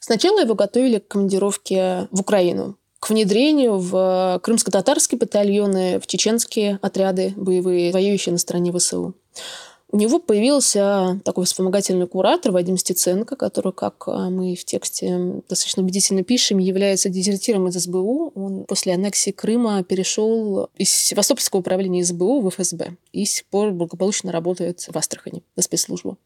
Сначала 0.00 0.40
его 0.40 0.54
готовили 0.54 0.98
к 0.98 1.08
командировке 1.08 2.08
в 2.10 2.20
Украину, 2.20 2.76
к 3.00 3.10
внедрению 3.10 3.78
в 3.78 4.40
крымско-татарские 4.42 5.18
батальоны, 5.18 6.00
в 6.00 6.06
чеченские 6.06 6.78
отряды 6.82 7.32
боевые, 7.36 7.92
воюющие 7.92 8.32
на 8.32 8.38
стороне 8.38 8.72
ВСУ. 8.72 9.14
У 9.94 9.98
него 9.98 10.18
появился 10.18 11.20
такой 11.22 11.44
вспомогательный 11.44 12.06
куратор 12.06 12.50
Вадим 12.50 12.78
Стеценко, 12.78 13.36
который, 13.36 13.74
как 13.74 14.04
а, 14.06 14.30
мы 14.30 14.54
в 14.54 14.64
тексте 14.64 15.42
достаточно 15.50 15.82
убедительно 15.82 16.24
пишем, 16.24 16.56
является 16.56 17.10
дезертиром 17.10 17.68
из 17.68 17.74
СБУ. 17.74 18.32
Он 18.34 18.64
после 18.64 18.94
аннексии 18.94 19.32
Крыма 19.32 19.84
перешел 19.84 20.70
из 20.78 20.90
Севастопольского 20.90 21.60
управления 21.60 22.02
СБУ 22.02 22.40
в 22.40 22.48
ФСБ 22.48 22.96
и 23.12 23.26
с 23.26 23.34
тех 23.34 23.44
пор 23.48 23.72
благополучно 23.72 24.32
работает 24.32 24.80
в 24.80 24.96
Астрахани 24.96 25.42
на 25.56 25.62
спецслужбу. 25.62 26.16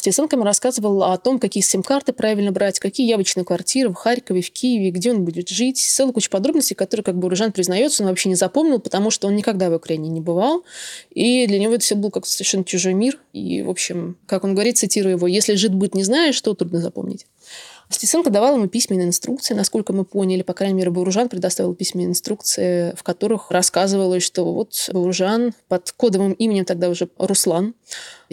Стеценко 0.00 0.42
рассказывал 0.42 1.02
о 1.02 1.18
том, 1.18 1.38
какие 1.38 1.62
сим-карты 1.62 2.14
правильно 2.14 2.52
брать, 2.52 2.80
какие 2.80 3.06
явочные 3.06 3.44
квартиры 3.44 3.90
в 3.90 3.94
Харькове, 3.94 4.40
в 4.40 4.50
Киеве, 4.50 4.90
где 4.90 5.10
он 5.10 5.26
будет 5.26 5.50
жить. 5.50 5.76
Целую 5.76 6.14
кучу 6.14 6.30
подробностей, 6.30 6.74
которые, 6.74 7.04
как 7.04 7.18
бы 7.18 7.26
Уржан 7.26 7.52
признается, 7.52 8.02
он 8.02 8.08
вообще 8.08 8.30
не 8.30 8.34
запомнил, 8.34 8.80
потому 8.80 9.10
что 9.10 9.28
он 9.28 9.36
никогда 9.36 9.68
в 9.68 9.74
Украине 9.74 10.08
не 10.08 10.22
бывал. 10.22 10.64
И 11.10 11.46
для 11.46 11.58
него 11.58 11.74
это 11.74 11.84
все 11.84 11.96
был 11.96 12.10
как 12.10 12.24
совершенно 12.24 12.64
чужой 12.64 12.94
мир. 12.94 13.18
И, 13.34 13.60
в 13.60 13.68
общем, 13.68 14.16
как 14.24 14.42
он 14.44 14.54
говорит, 14.54 14.78
цитирую 14.78 15.16
его, 15.16 15.26
«Если 15.26 15.54
жид 15.54 15.74
быть 15.74 15.94
не 15.94 16.02
знаешь, 16.02 16.34
что 16.34 16.54
трудно 16.54 16.80
запомнить». 16.80 17.26
Стеценко 17.90 18.30
давал 18.30 18.56
ему 18.56 18.68
письменные 18.68 19.08
инструкции, 19.08 19.52
насколько 19.52 19.92
мы 19.92 20.04
поняли, 20.04 20.42
по 20.42 20.54
крайней 20.54 20.76
мере, 20.76 20.90
Бауржан 20.90 21.28
предоставил 21.28 21.74
письменные 21.74 22.10
инструкции, 22.10 22.94
в 22.96 23.02
которых 23.02 23.50
рассказывалось, 23.50 24.22
что 24.22 24.50
вот 24.50 24.72
Бауржан 24.92 25.52
под 25.68 25.90
кодовым 25.92 26.32
именем 26.32 26.64
тогда 26.64 26.88
уже 26.88 27.08
Руслан, 27.18 27.74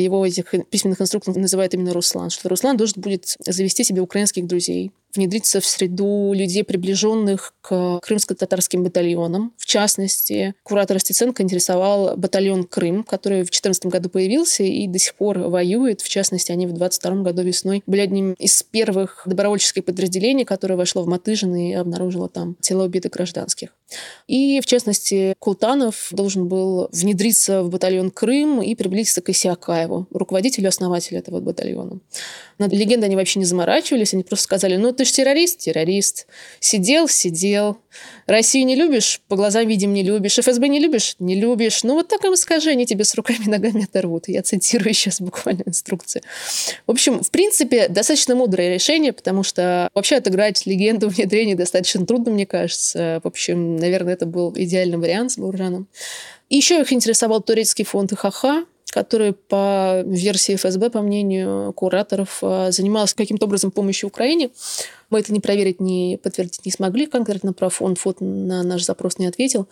его 0.03 0.25
этих 0.25 0.53
письменных 0.69 1.01
инструкций 1.01 1.33
называют 1.35 1.73
именно 1.73 1.93
Руслан, 1.93 2.29
что 2.29 2.49
Руслан 2.49 2.77
должен 2.77 3.01
будет 3.01 3.35
завести 3.39 3.83
себе 3.83 4.01
украинских 4.01 4.47
друзей, 4.47 4.91
внедриться 5.15 5.59
в 5.59 5.65
среду 5.65 6.33
людей, 6.33 6.63
приближенных 6.63 7.53
к 7.61 7.99
крымско-татарским 8.01 8.83
батальонам. 8.83 9.53
В 9.57 9.65
частности, 9.65 10.53
куратор 10.63 10.99
Стеценко 10.99 11.43
интересовал 11.43 12.15
батальон 12.15 12.63
«Крым», 12.63 13.03
который 13.03 13.41
в 13.41 13.49
2014 13.49 13.87
году 13.87 14.09
появился 14.09 14.63
и 14.63 14.87
до 14.87 14.99
сих 14.99 15.15
пор 15.15 15.39
воюет. 15.39 16.01
В 16.01 16.09
частности, 16.09 16.51
они 16.51 16.65
в 16.65 16.73
2022 16.73 17.23
году 17.23 17.41
весной 17.41 17.83
были 17.87 18.01
одним 18.01 18.33
из 18.33 18.63
первых 18.63 19.23
добровольческих 19.25 19.85
подразделений, 19.85 20.45
которое 20.45 20.75
вошло 20.75 21.03
в 21.03 21.07
Матыжин 21.07 21.55
и 21.55 21.73
обнаружило 21.73 22.29
там 22.29 22.55
тела 22.61 22.85
убитых 22.85 23.11
гражданских. 23.11 23.69
И, 24.27 24.59
в 24.61 24.65
частности, 24.65 25.33
Култанов 25.39 26.09
должен 26.11 26.47
был 26.47 26.89
внедриться 26.91 27.63
в 27.63 27.69
батальон 27.69 28.11
«Крым» 28.11 28.61
и 28.61 28.75
приблизиться 28.75 29.21
к 29.21 29.29
Исиакаеву, 29.29 29.86
руководителю 30.11 30.69
основателя 30.69 31.19
этого 31.19 31.39
батальона. 31.39 31.99
Над 32.57 32.73
легендой 32.73 33.07
они 33.07 33.15
вообще 33.15 33.39
не 33.39 33.45
заморачивались, 33.45 34.13
они 34.13 34.23
просто 34.23 34.43
сказали, 34.43 34.77
ну, 34.77 34.91
ты 34.91 35.05
же 35.05 35.13
террорист, 35.13 35.59
террорист. 35.59 36.27
Сидел, 36.59 37.07
сидел. 37.07 37.77
Россию 38.25 38.65
не 38.65 38.75
любишь, 38.75 39.21
по 39.27 39.35
глазам 39.35 39.67
видим 39.67 39.93
не 39.93 40.03
любишь. 40.03 40.37
ФСБ 40.37 40.67
не 40.67 40.79
любишь, 40.79 41.15
не 41.19 41.35
любишь. 41.35 41.83
Ну, 41.83 41.93
вот 41.93 42.07
так 42.07 42.23
им 42.25 42.35
скажи, 42.35 42.71
они 42.71 42.85
тебе 42.85 43.03
с 43.03 43.15
руками 43.15 43.45
и 43.45 43.49
ногами 43.49 43.83
оторвут. 43.83 44.27
Я 44.27 44.41
цитирую 44.41 44.93
сейчас 44.93 45.21
буквально 45.21 45.63
инструкции. 45.65 46.21
В 46.85 46.91
общем, 46.91 47.23
в 47.23 47.31
принципе, 47.31 47.87
достаточно 47.87 48.35
мудрое 48.35 48.73
решение, 48.73 49.13
потому 49.13 49.43
что 49.43 49.89
вообще 49.93 50.17
отыграть 50.17 50.65
легенду 50.65 51.09
внедрения 51.09 51.55
достаточно 51.55 52.05
трудно, 52.05 52.31
мне 52.31 52.45
кажется. 52.45 53.21
В 53.23 53.27
общем, 53.27 53.77
наверное, 53.77 54.13
это 54.13 54.25
был 54.25 54.53
идеальный 54.55 54.97
вариант 54.97 55.31
с 55.31 55.37
Бауржаном. 55.37 55.87
Еще 56.49 56.79
их 56.79 56.93
интересовал 56.93 57.41
турецкий 57.41 57.83
фонд 57.83 58.13
ИХХ, 58.13 58.65
который 58.97 59.33
по 59.33 60.01
версии 60.05 60.55
ФСБ, 60.55 60.89
по 60.89 61.01
мнению 61.01 61.71
кураторов, 61.73 62.39
э, 62.41 62.71
занимался 62.71 63.15
каким-то 63.15 63.45
образом 63.45 63.69
помощью 63.69 64.07
Украине. 64.07 64.49
Мы 65.11 65.19
это 65.19 65.31
не 65.31 65.39
проверить, 65.39 65.79
не 65.79 66.19
подтвердить 66.21 66.65
не 66.65 66.71
смогли 66.71 67.05
конкретно 67.05 67.53
про 67.53 67.69
фонд. 67.69 67.99
Фонд 67.99 68.21
на 68.21 68.63
наш 68.63 68.83
запрос 68.83 69.19
не 69.19 69.27
ответил. 69.27 69.67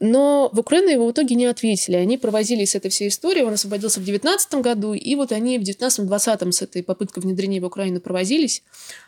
Но 0.00 0.48
в 0.54 0.60
Украину 0.60 0.88
его 0.88 1.06
в 1.06 1.12
итоге 1.12 1.34
не 1.34 1.44
ответили. 1.44 1.96
Они 1.96 2.16
провозились 2.16 2.70
с 2.70 2.74
этой 2.74 2.90
всей 2.90 3.08
историей. 3.08 3.44
Он 3.44 3.52
освободился 3.52 4.00
в 4.00 4.04
2019 4.04 4.54
году, 4.62 4.94
и 4.94 5.14
вот 5.14 5.30
они 5.30 5.58
в 5.58 5.62
2019-2020 5.62 6.52
с 6.52 6.62
этой 6.62 6.82
попыткой 6.82 7.22
внедрения 7.22 7.60
в 7.60 7.66
Украину 7.66 8.00
провозились. 8.00 8.62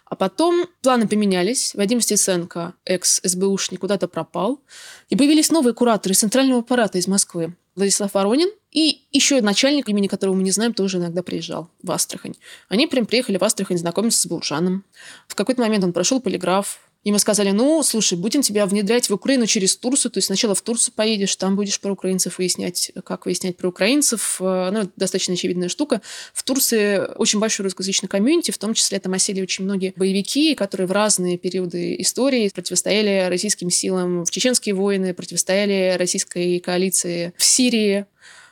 А 0.04 0.16
потом 0.16 0.66
планы 0.82 1.08
поменялись. 1.08 1.74
Вадим 1.74 2.02
Стеценко, 2.02 2.74
экс-СБУшник, 2.84 3.80
куда-то 3.80 4.06
пропал. 4.06 4.60
И 5.08 5.16
появились 5.16 5.50
новые 5.50 5.72
кураторы 5.72 6.14
центрального 6.14 6.60
аппарата 6.60 6.98
из 6.98 7.08
Москвы. 7.08 7.54
Владислав 7.74 8.12
Воронин 8.14 8.50
и 8.70 9.02
еще 9.12 9.40
начальник, 9.40 9.88
имени 9.88 10.06
которого 10.06 10.34
мы 10.34 10.42
не 10.42 10.50
знаем, 10.50 10.74
тоже 10.74 10.98
иногда 10.98 11.22
приезжал 11.22 11.70
в 11.82 11.90
Астрахань. 11.90 12.34
Они 12.68 12.86
прям 12.86 13.06
приехали 13.06 13.38
в 13.38 13.44
Астрахань 13.44 13.78
знакомиться 13.78 14.20
с 14.20 14.26
Булжаном. 14.26 14.84
В 15.28 15.34
какой-то 15.34 15.62
момент 15.62 15.84
он 15.84 15.92
прошел 15.92 16.20
полиграф, 16.20 16.80
Ему 17.04 17.18
сказали, 17.18 17.50
ну, 17.50 17.82
слушай, 17.82 18.16
будем 18.16 18.42
тебя 18.42 18.64
внедрять 18.64 19.10
в 19.10 19.14
Украину 19.14 19.46
через 19.46 19.76
Турцию, 19.76 20.12
то 20.12 20.18
есть 20.18 20.26
сначала 20.26 20.54
в 20.54 20.62
Турцию 20.62 20.94
поедешь, 20.94 21.34
там 21.34 21.56
будешь 21.56 21.80
про 21.80 21.92
украинцев 21.92 22.38
выяснять, 22.38 22.92
как 23.04 23.26
выяснять 23.26 23.56
про 23.56 23.68
украинцев. 23.68 24.36
Э, 24.40 24.70
ну, 24.72 24.88
достаточно 24.96 25.34
очевидная 25.34 25.68
штука. 25.68 26.00
В 26.32 26.44
Турции 26.44 26.98
очень 27.16 27.40
большой 27.40 27.64
русскоязычный 27.64 28.08
комьюнити, 28.08 28.52
в 28.52 28.58
том 28.58 28.72
числе 28.74 29.00
там 29.00 29.14
осели 29.14 29.42
очень 29.42 29.64
многие 29.64 29.92
боевики, 29.96 30.54
которые 30.54 30.86
в 30.86 30.92
разные 30.92 31.38
периоды 31.38 31.96
истории 32.00 32.48
противостояли 32.48 33.28
российским 33.28 33.68
силам 33.68 34.24
в 34.24 34.30
чеченские 34.30 34.76
войны, 34.76 35.12
противостояли 35.12 35.96
российской 35.98 36.60
коалиции 36.60 37.34
в 37.36 37.44
Сирии 37.44 38.06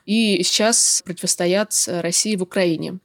и 0.06 0.42
сейчас 0.42 1.02
противостоят 1.04 1.72
России 1.86 2.34
в 2.34 2.42
Украине. 2.42 2.98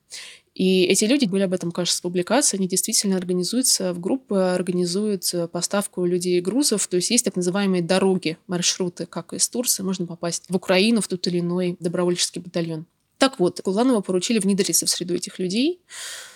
И 0.55 0.83
эти 0.85 1.03
люди 1.03 1.25
были 1.25 1.43
об 1.43 1.53
этом, 1.53 1.73
кажется, 1.73 2.01
публикации, 2.01 2.55
они 2.55 2.69
действительно 2.69 3.17
организуются 3.17 3.93
в 3.93 3.99
группы, 3.99 4.37
организуют 4.37 5.31
э, 5.33 5.49
поставку 5.49 6.05
людей 6.05 6.37
и 6.37 6.41
грузов, 6.41 6.87
то 6.87 6.95
есть 6.95 7.11
есть 7.11 7.25
так 7.25 7.35
называемые 7.35 7.83
дороги, 7.83 8.37
маршруты, 8.47 9.05
как 9.05 9.33
из 9.33 9.49
Турции 9.49 9.83
можно 9.83 10.07
попасть 10.07 10.45
в 10.47 10.55
Украину 10.55 11.01
в 11.01 11.09
тот 11.09 11.27
или 11.27 11.41
иной 11.41 11.75
добровольческий 11.81 12.39
батальон. 12.39 12.85
Так 13.17 13.37
вот, 13.39 13.59
Куланова 13.61 13.99
поручили 13.99 14.39
внедриться 14.39 14.85
в 14.85 14.89
среду 14.89 15.13
этих 15.15 15.39
людей. 15.39 15.81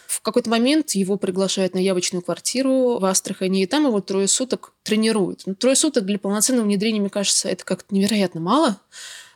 В 0.08 0.22
какой-то 0.22 0.50
момент 0.50 0.92
его 0.92 1.18
приглашают 1.18 1.74
на 1.74 1.80
явочную 1.80 2.22
квартиру 2.22 2.98
в 3.00 3.06
Астрахани, 3.06 3.64
и 3.64 3.68
там 3.68 3.86
его 3.86 4.02
трое 4.02 4.28
суток 4.28 4.74
тренируют. 4.84 5.44
Но 5.46 5.52
ну, 5.52 5.56
трое 5.56 5.76
суток 5.76 6.06
для 6.06 6.20
полноценного 6.20 6.66
внедрения, 6.66 7.00
мне 7.00 7.10
кажется, 7.10 7.48
это 7.48 7.64
как-то 7.64 7.94
невероятно 7.94 8.42
мало. 8.42 8.82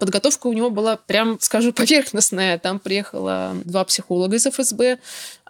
Подготовка 0.04 0.48
у 0.48 0.54
него 0.54 0.70
была 0.70 0.98
прям, 0.98 1.40
скажу, 1.40 1.72
поверхностная. 1.74 2.60
Там 2.60 2.80
приехало 2.80 3.56
два 3.64 3.86
психолога 3.86 4.36
из 4.36 4.46
ФСБ. 4.46 5.00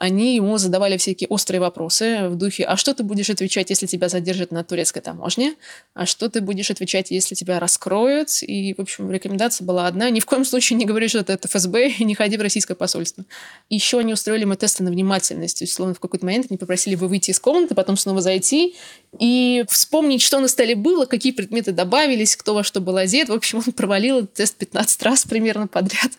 Они 0.03 0.35
ему 0.35 0.57
задавали 0.57 0.97
всякие 0.97 1.29
острые 1.29 1.61
вопросы 1.61 2.27
в 2.27 2.35
духе, 2.35 2.65
а 2.65 2.75
что 2.75 2.93
ты 2.93 3.03
будешь 3.03 3.29
отвечать, 3.29 3.69
если 3.69 3.85
тебя 3.85 4.09
задержат 4.09 4.51
на 4.51 4.61
турецкой 4.65 4.99
таможне? 4.99 5.55
А 5.93 6.05
что 6.05 6.27
ты 6.27 6.41
будешь 6.41 6.69
отвечать, 6.69 7.09
если 7.09 7.35
тебя 7.35 7.57
раскроют? 7.57 8.27
И, 8.41 8.73
в 8.73 8.81
общем, 8.81 9.09
рекомендация 9.09 9.63
была 9.63 9.87
одна. 9.87 10.09
Ни 10.09 10.19
в 10.19 10.25
коем 10.25 10.43
случае 10.43 10.75
не 10.75 10.83
говори, 10.83 11.07
что 11.07 11.19
это 11.19 11.47
ФСБ, 11.47 11.87
и 11.99 12.03
не 12.03 12.15
ходи 12.15 12.35
в 12.35 12.41
российское 12.41 12.75
посольство. 12.75 13.23
Еще 13.69 13.97
они 13.97 14.11
устроили 14.11 14.43
мы 14.43 14.57
тесты 14.57 14.83
на 14.83 14.91
внимательность. 14.91 15.59
То 15.59 15.63
есть, 15.63 15.73
словно 15.73 15.93
в 15.93 16.01
какой-то 16.01 16.25
момент 16.25 16.47
они 16.49 16.57
попросили 16.57 16.95
бы 16.95 17.07
выйти 17.07 17.31
из 17.31 17.39
комнаты, 17.39 17.73
потом 17.73 17.95
снова 17.95 18.19
зайти 18.19 18.75
и 19.19 19.63
вспомнить, 19.69 20.21
что 20.21 20.39
на 20.41 20.49
столе 20.49 20.75
было, 20.75 21.05
какие 21.05 21.31
предметы 21.31 21.71
добавились, 21.71 22.35
кто 22.35 22.53
во 22.53 22.65
что 22.65 22.81
был 22.81 22.97
одет. 22.97 23.29
В 23.29 23.33
общем, 23.33 23.61
он 23.65 23.71
провалил 23.71 24.17
этот 24.17 24.33
тест 24.33 24.55
15 24.55 25.03
раз 25.03 25.23
примерно 25.23 25.67
подряд. 25.67 26.11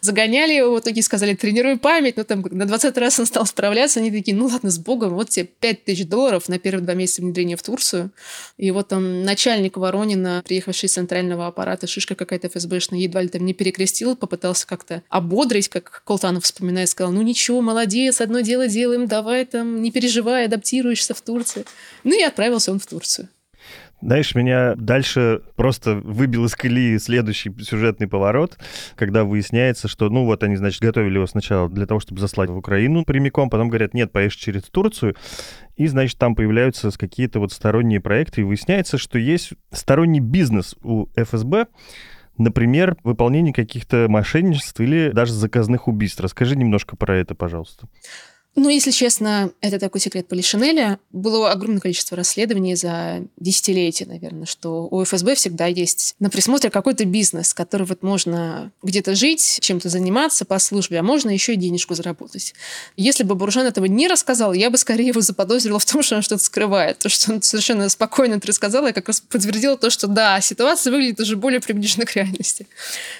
Загоняли 0.00 0.52
его, 0.52 0.76
в 0.76 0.78
итоге 0.78 1.02
сказали, 1.02 1.34
тренируй 1.34 1.76
память. 1.78 2.16
Ну, 2.16 2.24
там 2.24 2.44
на 2.52 2.66
20 2.66 2.96
раз 2.98 3.18
он 3.18 3.26
стал 3.32 3.46
справляться, 3.46 4.00
они 4.00 4.10
такие, 4.10 4.36
ну 4.36 4.46
ладно, 4.46 4.70
с 4.70 4.78
богом, 4.78 5.14
вот 5.14 5.30
тебе 5.30 5.46
5 5.46 5.84
тысяч 5.84 6.06
долларов 6.06 6.50
на 6.50 6.58
первые 6.58 6.84
два 6.84 6.92
месяца 6.92 7.22
внедрения 7.22 7.56
в 7.56 7.62
Турцию. 7.62 8.10
И 8.58 8.70
вот 8.70 8.88
там 8.88 9.24
начальник 9.24 9.78
Воронина, 9.78 10.42
приехавший 10.44 10.88
из 10.88 10.92
центрального 10.92 11.46
аппарата, 11.46 11.86
шишка 11.86 12.14
какая-то 12.14 12.50
ФСБшная, 12.50 12.98
едва 13.00 13.22
ли 13.22 13.28
там 13.28 13.46
не 13.46 13.54
перекрестил, 13.54 14.16
попытался 14.16 14.66
как-то 14.66 15.02
ободрить, 15.08 15.68
как 15.68 16.02
Колтанов 16.04 16.44
вспоминает, 16.44 16.90
сказал, 16.90 17.10
ну 17.10 17.22
ничего, 17.22 17.62
молодец, 17.62 18.20
одно 18.20 18.40
дело 18.40 18.68
делаем, 18.68 19.06
давай 19.06 19.46
там, 19.46 19.80
не 19.80 19.90
переживай, 19.90 20.44
адаптируешься 20.44 21.14
в 21.14 21.22
Турции. 21.22 21.64
Ну 22.04 22.18
и 22.18 22.22
отправился 22.22 22.70
он 22.70 22.80
в 22.80 22.86
Турцию. 22.86 23.28
Знаешь, 24.02 24.34
меня 24.34 24.74
дальше 24.74 25.42
просто 25.54 25.94
выбил 25.94 26.44
из 26.44 26.56
колеи 26.56 26.98
следующий 26.98 27.52
сюжетный 27.62 28.08
поворот, 28.08 28.58
когда 28.96 29.22
выясняется, 29.22 29.86
что, 29.86 30.10
ну 30.10 30.24
вот 30.24 30.42
они, 30.42 30.56
значит, 30.56 30.82
готовили 30.82 31.14
его 31.14 31.26
сначала 31.28 31.68
для 31.68 31.86
того, 31.86 32.00
чтобы 32.00 32.20
заслать 32.20 32.50
в 32.50 32.56
Украину 32.56 33.04
прямиком, 33.04 33.48
потом 33.48 33.68
говорят, 33.68 33.94
нет, 33.94 34.10
поешь 34.10 34.34
через 34.34 34.64
Турцию, 34.64 35.14
и, 35.76 35.86
значит, 35.86 36.18
там 36.18 36.34
появляются 36.34 36.90
какие-то 36.90 37.38
вот 37.38 37.52
сторонние 37.52 38.00
проекты, 38.00 38.40
и 38.40 38.44
выясняется, 38.44 38.98
что 38.98 39.20
есть 39.20 39.52
сторонний 39.70 40.20
бизнес 40.20 40.74
у 40.82 41.06
ФСБ, 41.16 41.66
Например, 42.38 42.96
выполнение 43.04 43.52
каких-то 43.52 44.06
мошенничеств 44.08 44.80
или 44.80 45.10
даже 45.10 45.34
заказных 45.34 45.86
убийств. 45.86 46.18
Расскажи 46.18 46.56
немножко 46.56 46.96
про 46.96 47.14
это, 47.14 47.34
пожалуйста. 47.34 47.88
Ну, 48.54 48.68
если 48.68 48.90
честно, 48.90 49.50
это 49.62 49.78
такой 49.78 50.02
секрет 50.02 50.28
Полишинеля. 50.28 50.98
Было 51.10 51.50
огромное 51.50 51.80
количество 51.80 52.18
расследований 52.18 52.74
за 52.74 53.22
десятилетия, 53.38 54.04
наверное, 54.04 54.44
что 54.44 54.88
у 54.90 55.02
ФСБ 55.02 55.36
всегда 55.36 55.66
есть 55.66 56.14
на 56.18 56.28
присмотре 56.28 56.68
какой-то 56.68 57.06
бизнес, 57.06 57.54
который 57.54 57.86
вот 57.86 58.02
можно 58.02 58.70
где-то 58.82 59.14
жить, 59.14 59.58
чем-то 59.62 59.88
заниматься 59.88 60.44
по 60.44 60.58
службе, 60.58 60.98
а 60.98 61.02
можно 61.02 61.30
еще 61.30 61.54
и 61.54 61.56
денежку 61.56 61.94
заработать. 61.94 62.52
Если 62.98 63.24
бы 63.24 63.34
Буржан 63.34 63.66
этого 63.66 63.86
не 63.86 64.06
рассказал, 64.06 64.52
я 64.52 64.68
бы 64.68 64.76
скорее 64.76 65.08
его 65.08 65.22
заподозрила 65.22 65.78
в 65.78 65.86
том, 65.86 66.02
что 66.02 66.16
он 66.16 66.22
что-то 66.22 66.44
скрывает. 66.44 66.98
То, 66.98 67.08
что 67.08 67.32
он 67.32 67.40
совершенно 67.40 67.88
спокойно 67.88 68.34
это 68.34 68.48
рассказал, 68.48 68.86
я 68.86 68.92
как 68.92 69.08
раз 69.08 69.22
подтвердила 69.22 69.78
то, 69.78 69.88
что 69.88 70.08
да, 70.08 70.38
ситуация 70.42 70.90
выглядит 70.90 71.20
уже 71.20 71.36
более 71.36 71.60
приближена 71.60 72.04
к 72.04 72.14
реальности. 72.14 72.66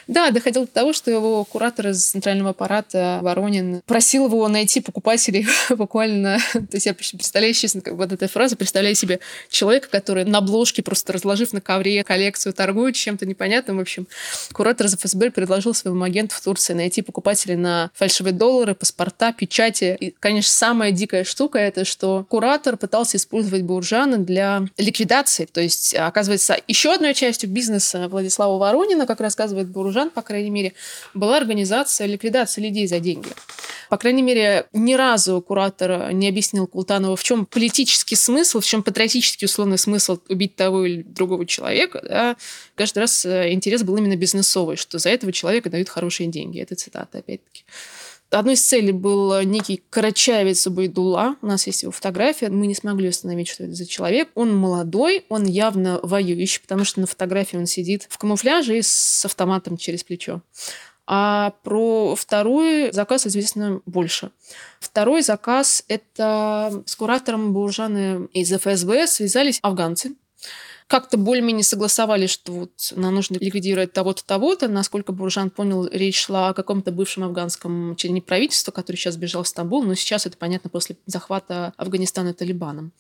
Да, 0.09 0.31
доходило 0.31 0.67
до 0.67 0.73
того, 0.73 0.93
что 0.93 1.11
его 1.11 1.43
куратор 1.47 1.89
из 1.89 2.05
центрального 2.05 2.51
аппарата 2.51 3.21
Воронин 3.23 3.81
просил 3.87 4.27
его 4.27 4.47
найти 4.49 4.81
покупать 4.81 5.22
писателей 5.23 5.47
буквально... 5.77 6.39
То 6.53 6.67
есть 6.73 6.87
я 6.87 6.95
представляю, 6.95 7.55
честно, 7.55 7.83
вот 7.93 8.13
эта 8.13 8.29
фраза, 8.29 8.57
представляю 8.57 8.95
себе 8.95 9.21
человека, 9.49 9.89
который 9.91 10.25
на 10.25 10.39
обложке, 10.39 10.83
просто 10.83 11.13
разложив 11.13 11.53
на 11.53 11.61
ковре 11.61 12.03
коллекцию, 12.05 12.53
торгует 12.53 12.95
чем-то 12.95 13.27
непонятным. 13.27 13.79
В 13.79 13.81
общем, 13.81 14.07
куратор 14.53 14.87
из 14.87 14.95
ФСБ 14.95 15.31
предложил 15.31 15.75
своему 15.75 16.03
агенту 16.05 16.35
в 16.35 16.41
Турции 16.41 16.75
найти 16.75 17.03
покупателей 17.03 17.57
на 17.57 17.91
фальшивые 17.95 18.33
доллары, 18.33 18.75
паспорта, 18.75 19.33
печати. 19.33 19.97
И, 19.99 20.15
конечно, 20.19 20.53
самая 20.53 20.91
дикая 20.91 21.25
штука— 21.25 21.59
это 21.61 21.85
что 21.85 22.25
куратор 22.29 22.77
пытался 22.77 23.17
использовать 23.17 23.63
Буржана 23.63 24.19
для 24.19 24.65
ликвидации. 24.79 25.47
То 25.47 25.61
есть, 25.61 25.95
оказывается, 25.95 26.57
еще 26.69 26.95
одной 26.95 27.15
частью 27.15 27.51
бизнеса 27.51 28.09
Владислава 28.09 28.59
Воронина, 28.59 29.07
как 29.07 29.21
рассказывает 29.21 29.69
Буржан, 29.69 30.11
по 30.11 30.23
крайней 30.23 30.51
мере, 30.51 30.73
была 31.15 31.37
организация 31.37 32.07
ликвидации 32.07 32.61
людей 32.61 32.87
за 32.87 32.99
деньги. 33.01 33.29
По 33.93 33.99
крайней 33.99 34.23
мере, 34.23 34.65
ни 34.73 34.95
разу 35.13 35.41
куратор 35.43 36.13
не 36.13 36.29
объяснил 36.29 36.67
Култанову, 36.67 37.17
в 37.17 37.23
чем 37.23 37.47
политический 37.47 38.17
смысл, 38.17 38.61
в 38.61 38.65
чем 38.65 38.83
патриотический 38.83 39.45
условный 39.45 39.79
смысл 39.79 40.19
убить 40.29 40.57
того 40.57 40.85
или 40.87 41.03
другого 41.03 41.47
человека. 41.47 42.03
Да. 42.03 42.37
Каждый 42.75 43.01
раз 43.01 43.25
э, 43.25 43.53
интерес 43.53 43.83
был 43.83 43.97
именно 43.97 44.17
бизнесовый, 44.17 44.77
что 44.77 44.99
за 44.99 45.11
этого 45.11 45.33
человека 45.33 45.71
дают 45.71 45.89
хорошие 45.89 46.29
деньги. 46.29 46.61
Это 46.61 46.75
цитата, 46.75 47.19
опять-таки. 47.19 47.65
Одной 48.31 48.55
из 48.55 48.67
целей 48.67 48.93
был 48.93 49.43
некий 49.43 49.83
карачаевец 49.91 50.67
Убайдула. 50.67 51.37
У 51.43 51.47
нас 51.47 51.67
есть 51.67 51.83
его 51.83 51.93
фотография. 51.93 52.49
Мы 52.49 52.67
не 52.67 52.75
смогли 52.75 53.11
установить, 53.11 53.49
что 53.49 53.65
это 53.65 53.75
за 53.75 53.85
человек. 53.85 54.31
Он 54.35 54.57
молодой, 54.57 55.27
он 55.29 55.45
явно 55.45 56.01
воюющий, 56.03 56.63
потому 56.63 56.85
что 56.85 57.01
на 57.01 57.07
фотографии 57.07 57.59
он 57.59 57.67
сидит 57.67 58.07
в 58.09 58.17
камуфляже 58.17 58.79
и 58.79 58.83
с 58.83 59.27
автоматом 59.27 59.77
через 59.77 60.03
плечо. 60.03 60.41
А 61.15 61.53
про 61.63 62.15
второй 62.17 62.91
заказ 62.91 63.27
известно 63.27 63.83
больше. 63.85 64.31
Второй 64.81 65.21
заказ– 65.21 65.85
это 65.89 66.83
с 66.87 66.97
куратором 66.97 67.53
Буржаны 67.53 68.29
из 68.33 68.51
ФСБ 68.51 69.07
связались 69.07 69.59
афганцы, 69.61 70.15
как-то 70.87 71.17
более-менее 71.17 71.65
согласовали, 71.65 72.27
что 72.27 72.53
вот 72.53 72.93
нам 72.95 73.15
нужно 73.15 73.37
ликвидировать 73.39 73.93
того-то, 73.93 74.25
того-то. 74.25 74.69
Насколько 74.69 75.13
Буржан 75.13 75.51
понял, 75.51 75.87
речь 75.87 76.21
шла 76.21 76.49
о 76.49 76.55
каком-то 76.55 76.93
бывшем 76.93 77.25
афганском 77.25 77.97
члене 77.97 78.23
правительства, 78.23 78.73
который 78.73 78.97
сейчас 78.97 79.17
бежал 79.17 79.43
в 79.43 79.49
Стамбул, 79.49 79.83
но 79.83 79.95
сейчас 79.95 80.27
это 80.27 80.37
понятно 80.37 80.71
после 80.71 80.97
захвата 81.07 81.73
Афганистана 81.77 82.35
Талибаном. 82.35 82.93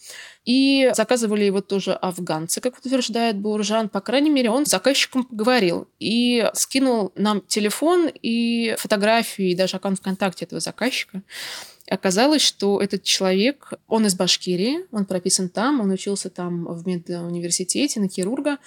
И 0.45 0.90
заказывали 0.95 1.45
его 1.45 1.61
тоже 1.61 1.92
афганцы, 1.92 2.61
как 2.61 2.79
утверждает 2.79 3.38
Буржан. 3.38 3.88
По 3.88 4.01
крайней 4.01 4.31
мере, 4.31 4.51
он 4.51 4.66
с 4.66 4.71
заказчиком 4.71 5.25
поговорил 5.25 5.88
и 5.99 6.49
скинул 6.55 7.12
нам 7.16 7.40
телефон 7.42 8.11
и 8.23 8.75
фотографии, 8.79 9.51
и 9.51 9.55
даже 9.55 9.77
аккаунт 9.77 9.99
ВКонтакте 9.99 10.45
этого 10.45 10.61
заказчика. 10.61 11.23
Оказалось, 11.88 12.42
что 12.42 12.81
этот 12.81 13.03
человек, 13.03 13.73
он 13.88 14.07
из 14.07 14.14
Башкирии, 14.14 14.87
он 14.92 15.05
прописан 15.05 15.49
там, 15.49 15.81
он 15.81 15.90
учился 15.90 16.31
там 16.31 16.64
в 16.64 16.87
медуниверситете 16.87 18.01
на 18.01 18.09
хирурга. 18.09 18.59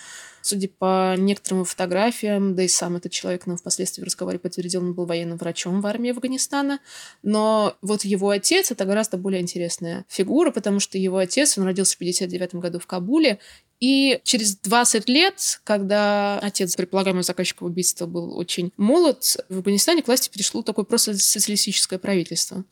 Судя 0.42 0.68
по 0.68 1.16
некоторым 1.18 1.66
фотографиям, 1.66 2.54
да 2.56 2.62
и 2.64 2.68
сам 2.68 2.98
этот 2.98 3.12
человек 3.12 3.48
нам 3.48 3.58
впоследствии 3.58 4.04
в 4.04 4.06
разговоре 4.06 4.38
подтвердил, 4.38 4.82
он 4.82 4.94
был 4.94 5.08
военным 5.08 5.38
врачом 5.38 5.82
в 5.82 5.88
армии 5.88 6.12
Афганистана. 6.12 6.82
Но 7.24 7.76
вот 7.82 8.06
его 8.06 8.30
отец— 8.30 8.70
это 8.72 8.86
гораздо 8.86 9.18
более 9.18 9.42
интересная 9.42 10.06
фигура, 10.08 10.52
потому 10.52 10.80
что 10.80 11.00
его 11.00 11.18
отец, 11.18 11.58
он 11.58 11.64
родился 11.64 11.96
в 11.96 11.98
59 11.98 12.56
году 12.56 12.78
в 12.78 12.86
Кабуле, 12.86 13.40
и 13.86 14.20
через 14.24 14.58
20 14.58 15.08
лет, 15.10 15.60
когда 15.64 16.40
отец 16.40 16.76
предполагаемого 16.76 17.22
заказчика 17.22 17.62
убийства 17.62 18.08
был 18.08 18.36
очень 18.36 18.72
молод, 18.78 19.38
в 19.48 19.58
Афганистане 19.60 20.02
к 20.02 20.08
власти 20.08 20.32
перешло 20.34 20.64
такое 20.64 20.86
просто 20.86 21.16
социалистическое 21.16 22.00
правительство. 22.00 22.64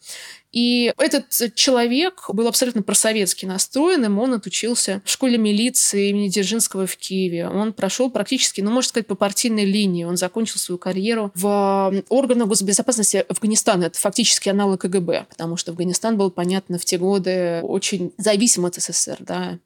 И 0.52 0.92
этот 0.98 1.54
человек 1.54 2.26
был 2.30 2.48
абсолютно 2.48 2.82
просоветски 2.82 3.46
настроенным. 3.46 4.18
Он 4.18 4.34
отучился 4.34 5.04
в 5.06 5.10
школе 5.12 5.38
милиции 5.38 6.10
имени 6.10 6.30
Дзержинского 6.30 6.88
в 6.88 6.98
Киеве. 6.98 7.48
Он 7.48 7.74
прошел 7.74 8.10
практически, 8.10 8.62
ну, 8.62 8.72
можно 8.72 8.90
сказать, 8.90 9.06
по 9.06 9.14
партийной 9.16 9.66
линии. 9.66 10.06
Он 10.06 10.18
закончил 10.18 10.58
свою 10.58 10.80
карьеру 10.80 11.32
в 11.36 11.94
органах 12.10 12.48
госбезопасности 12.48 13.24
Афганистана. 13.30 13.84
Это 13.84 14.00
фактически 14.00 14.50
аналог 14.50 14.82
КГБ, 14.82 15.28
потому 15.30 15.58
что 15.58 15.72
Афганистан 15.72 16.18
был, 16.18 16.32
понятно, 16.32 16.80
в 16.80 16.86
те 16.86 16.98
годы 16.98 17.60
очень 17.62 18.14
зависим 18.18 18.66
от 18.66 18.76
СССР. 18.76 19.18
Да. 19.20 19.60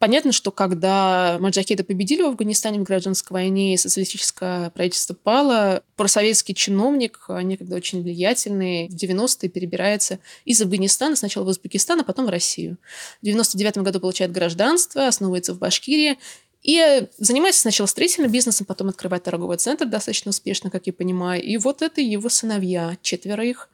Понятно, 0.00 0.32
что 0.32 0.50
когда 0.50 1.36
маджахеды 1.40 1.84
победили 1.84 2.22
в 2.22 2.28
Афганистане 2.28 2.80
в 2.80 2.84
гражданской 2.84 3.34
войне 3.34 3.74
и 3.74 3.76
социалистическое 3.76 4.70
правительство 4.70 5.12
пало, 5.12 5.82
просоветский 5.94 6.54
чиновник, 6.54 7.26
некогда 7.28 7.76
очень 7.76 8.02
влиятельный, 8.02 8.88
в 8.88 8.94
90-е 8.94 9.50
перебирается 9.50 10.18
из 10.46 10.62
Афганистана 10.62 11.16
сначала 11.16 11.44
в 11.44 11.48
Узбекистан, 11.48 12.00
а 12.00 12.04
потом 12.04 12.24
в 12.24 12.30
Россию. 12.30 12.78
В 13.20 13.26
99 13.26 13.76
году 13.78 14.00
получает 14.00 14.32
гражданство, 14.32 15.06
основывается 15.06 15.52
в 15.52 15.58
Башкирии, 15.58 16.16
и 16.62 17.06
занимается 17.18 17.60
сначала 17.60 17.86
строительным 17.86 18.32
бизнесом, 18.32 18.64
потом 18.64 18.88
открывает 18.88 19.24
торговый 19.24 19.58
центр 19.58 19.84
достаточно 19.84 20.30
успешно, 20.30 20.70
как 20.70 20.86
я 20.86 20.94
понимаю. 20.94 21.42
И 21.42 21.58
вот 21.58 21.82
это 21.82 22.00
его 22.00 22.30
сыновья, 22.30 22.96
четверо 23.02 23.44
их. 23.44 23.68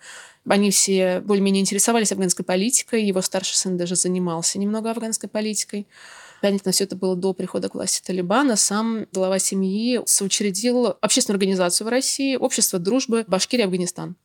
Они 0.49 0.71
все 0.71 1.21
более-менее 1.21 1.61
интересовались 1.61 2.13
афганской 2.13 2.45
политикой. 2.45 3.05
Его 3.05 3.21
старший 3.21 3.57
сын 3.57 3.77
даже 3.77 3.97
занимался 3.97 4.59
немного 4.59 4.91
афганской 4.91 5.29
политикой. 5.29 5.87
Понятно, 6.41 6.71
все 6.71 6.85
это 6.85 6.97
было 6.97 7.17
до 7.17 7.33
прихода 7.33 7.69
к 7.69 7.75
власти 7.75 8.03
Талибана. 8.05 8.57
Сам 8.57 9.07
глава 9.13 9.39
семьи 9.39 10.01
соучредил 10.07 10.97
общественную 11.01 11.37
организацию 11.37 11.87
в 11.87 11.91
России 11.91 12.37
«Общество 12.37 12.79
дружбы 12.79 13.25
Башкирия-Афганистан». 13.27 14.17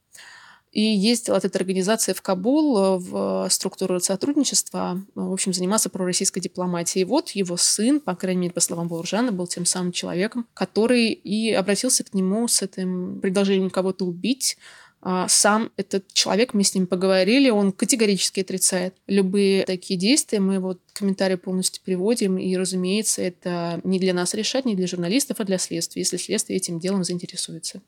И 0.71 0.81
ездил 0.81 1.35
от 1.35 1.43
этой 1.43 1.57
организации 1.57 2.13
в 2.13 2.21
Кабул 2.21 2.97
в 2.97 3.47
структуру 3.49 3.99
сотрудничества, 3.99 5.01
в 5.15 5.33
общем, 5.33 5.51
заниматься 5.51 5.89
пророссийской 5.89 6.41
дипломатией. 6.41 7.01
И 7.01 7.05
вот 7.05 7.31
его 7.31 7.57
сын, 7.57 7.99
по 7.99 8.15
крайней 8.15 8.41
мере, 8.41 8.53
по 8.53 8.61
словам 8.61 8.87
Бауржана, 8.87 9.33
был 9.33 9.47
тем 9.47 9.65
самым 9.65 9.91
человеком, 9.91 10.47
который 10.53 11.09
и 11.11 11.51
обратился 11.51 12.05
к 12.05 12.13
нему 12.13 12.47
с 12.47 12.61
этим 12.61 13.19
предложением 13.19 13.69
кого-то 13.69 14.05
убить, 14.05 14.57
сам 15.27 15.71
этот 15.77 16.13
человек, 16.13 16.53
мы 16.53 16.63
с 16.63 16.75
ним 16.75 16.85
поговорили, 16.85 17.49
он 17.49 17.71
категорически 17.71 18.41
отрицает 18.41 18.95
любые 19.07 19.65
такие 19.65 19.99
действия. 19.99 20.39
Мы 20.39 20.59
вот 20.59 20.79
комментарий 20.93 21.37
полностью 21.37 21.83
приводим, 21.83 22.37
и, 22.37 22.55
разумеется, 22.55 23.23
это 23.23 23.81
не 23.83 23.99
для 23.99 24.13
нас 24.13 24.33
решать, 24.33 24.65
не 24.65 24.75
для 24.75 24.87
журналистов, 24.87 25.39
а 25.39 25.43
для 25.43 25.57
следствия, 25.57 26.01
если 26.01 26.17
следствие 26.17 26.57
этим 26.57 26.79
делом 26.79 27.03
заинтересуется. 27.03 27.81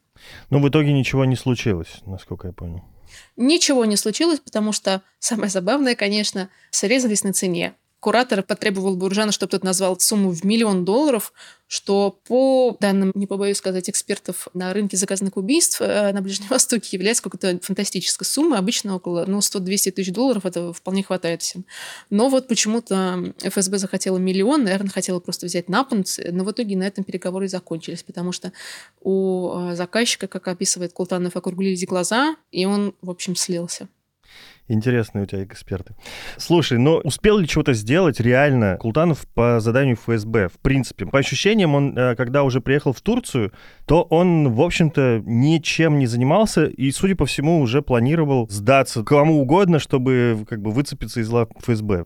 Но 0.49 0.59
в 0.59 0.67
итоге 0.67 0.91
ничего 0.91 1.25
не 1.25 1.35
случилось, 1.35 2.01
насколько 2.05 2.47
я 2.47 2.53
понял. 2.53 2.83
Ничего 3.35 3.85
не 3.85 3.95
случилось, 3.95 4.39
потому 4.39 4.71
что 4.71 5.03
самое 5.19 5.49
забавное, 5.49 5.95
конечно, 5.95 6.49
срезались 6.71 7.23
на 7.23 7.33
цене. 7.33 7.75
Куратор 8.03 8.43
потребовал 8.43 8.97
Буржана, 8.97 9.31
чтобы 9.31 9.51
тот 9.51 9.63
назвал 9.63 9.97
сумму 9.97 10.31
в 10.31 10.43
миллион 10.43 10.83
долларов, 10.83 11.31
что 11.67 12.19
по 12.27 12.75
данным, 12.81 13.13
не 13.15 13.27
побоюсь 13.27 13.55
сказать, 13.55 13.89
экспертов 13.89 14.49
на 14.53 14.73
рынке 14.73 14.97
заказанных 14.97 15.37
убийств 15.37 15.79
э, 15.79 16.11
на 16.11 16.21
Ближнем 16.21 16.49
Востоке 16.49 16.89
является 16.91 17.23
какой-то 17.23 17.61
фантастической 17.63 18.27
суммой. 18.27 18.59
Обычно 18.59 18.97
около 18.97 19.23
ну, 19.25 19.37
100-200 19.37 19.91
тысяч 19.91 20.11
долларов 20.11 20.45
это 20.45 20.73
вполне 20.73 21.01
хватает 21.01 21.43
всем. 21.43 21.63
Но 22.09 22.27
вот 22.27 22.49
почему-то 22.49 23.33
ФСБ 23.41 23.77
захотела 23.77 24.17
миллион, 24.17 24.65
наверное, 24.65 24.91
хотела 24.91 25.21
просто 25.21 25.45
взять 25.45 25.69
на 25.69 25.87
но 25.89 26.43
в 26.43 26.51
итоге 26.51 26.75
на 26.75 26.83
этом 26.83 27.05
переговоры 27.05 27.47
закончились, 27.47 28.03
потому 28.03 28.33
что 28.33 28.51
у 28.99 29.69
э, 29.69 29.75
заказчика, 29.77 30.27
как 30.27 30.49
описывает 30.49 30.91
Култанов, 30.91 31.37
округлились 31.37 31.87
глаза, 31.87 32.35
и 32.51 32.65
он, 32.65 32.95
в 33.01 33.09
общем, 33.09 33.37
слился. 33.37 33.87
Интересные 34.67 35.23
у 35.23 35.25
тебя 35.25 35.43
эксперты. 35.43 35.93
Слушай, 36.37 36.77
но 36.77 36.97
успел 36.99 37.37
ли 37.37 37.47
чего-то 37.47 37.73
сделать 37.73 38.21
реально 38.21 38.77
Култанов 38.77 39.27
по 39.33 39.59
заданию 39.59 39.97
ФСБ? 39.97 40.47
В 40.47 40.59
принципе, 40.59 41.05
по 41.05 41.19
ощущениям, 41.19 41.75
он, 41.75 41.97
э, 41.97 42.15
когда 42.15 42.43
уже 42.43 42.61
приехал 42.61 42.93
в 42.93 43.01
Турцию, 43.01 43.51
то 43.85 44.03
он, 44.03 44.53
в 44.53 44.61
общем-то, 44.61 45.21
ничем 45.25 45.99
не 45.99 46.07
занимался 46.07 46.65
и, 46.65 46.91
судя 46.91 47.15
по 47.15 47.25
всему, 47.25 47.59
уже 47.59 47.81
планировал 47.81 48.47
сдаться 48.49 49.03
кому 49.03 49.41
угодно, 49.41 49.79
чтобы 49.79 50.45
как 50.47 50.61
бы 50.61 50.71
выцепиться 50.71 51.19
из 51.19 51.29
лап 51.29 51.51
ФСБ. 51.59 52.05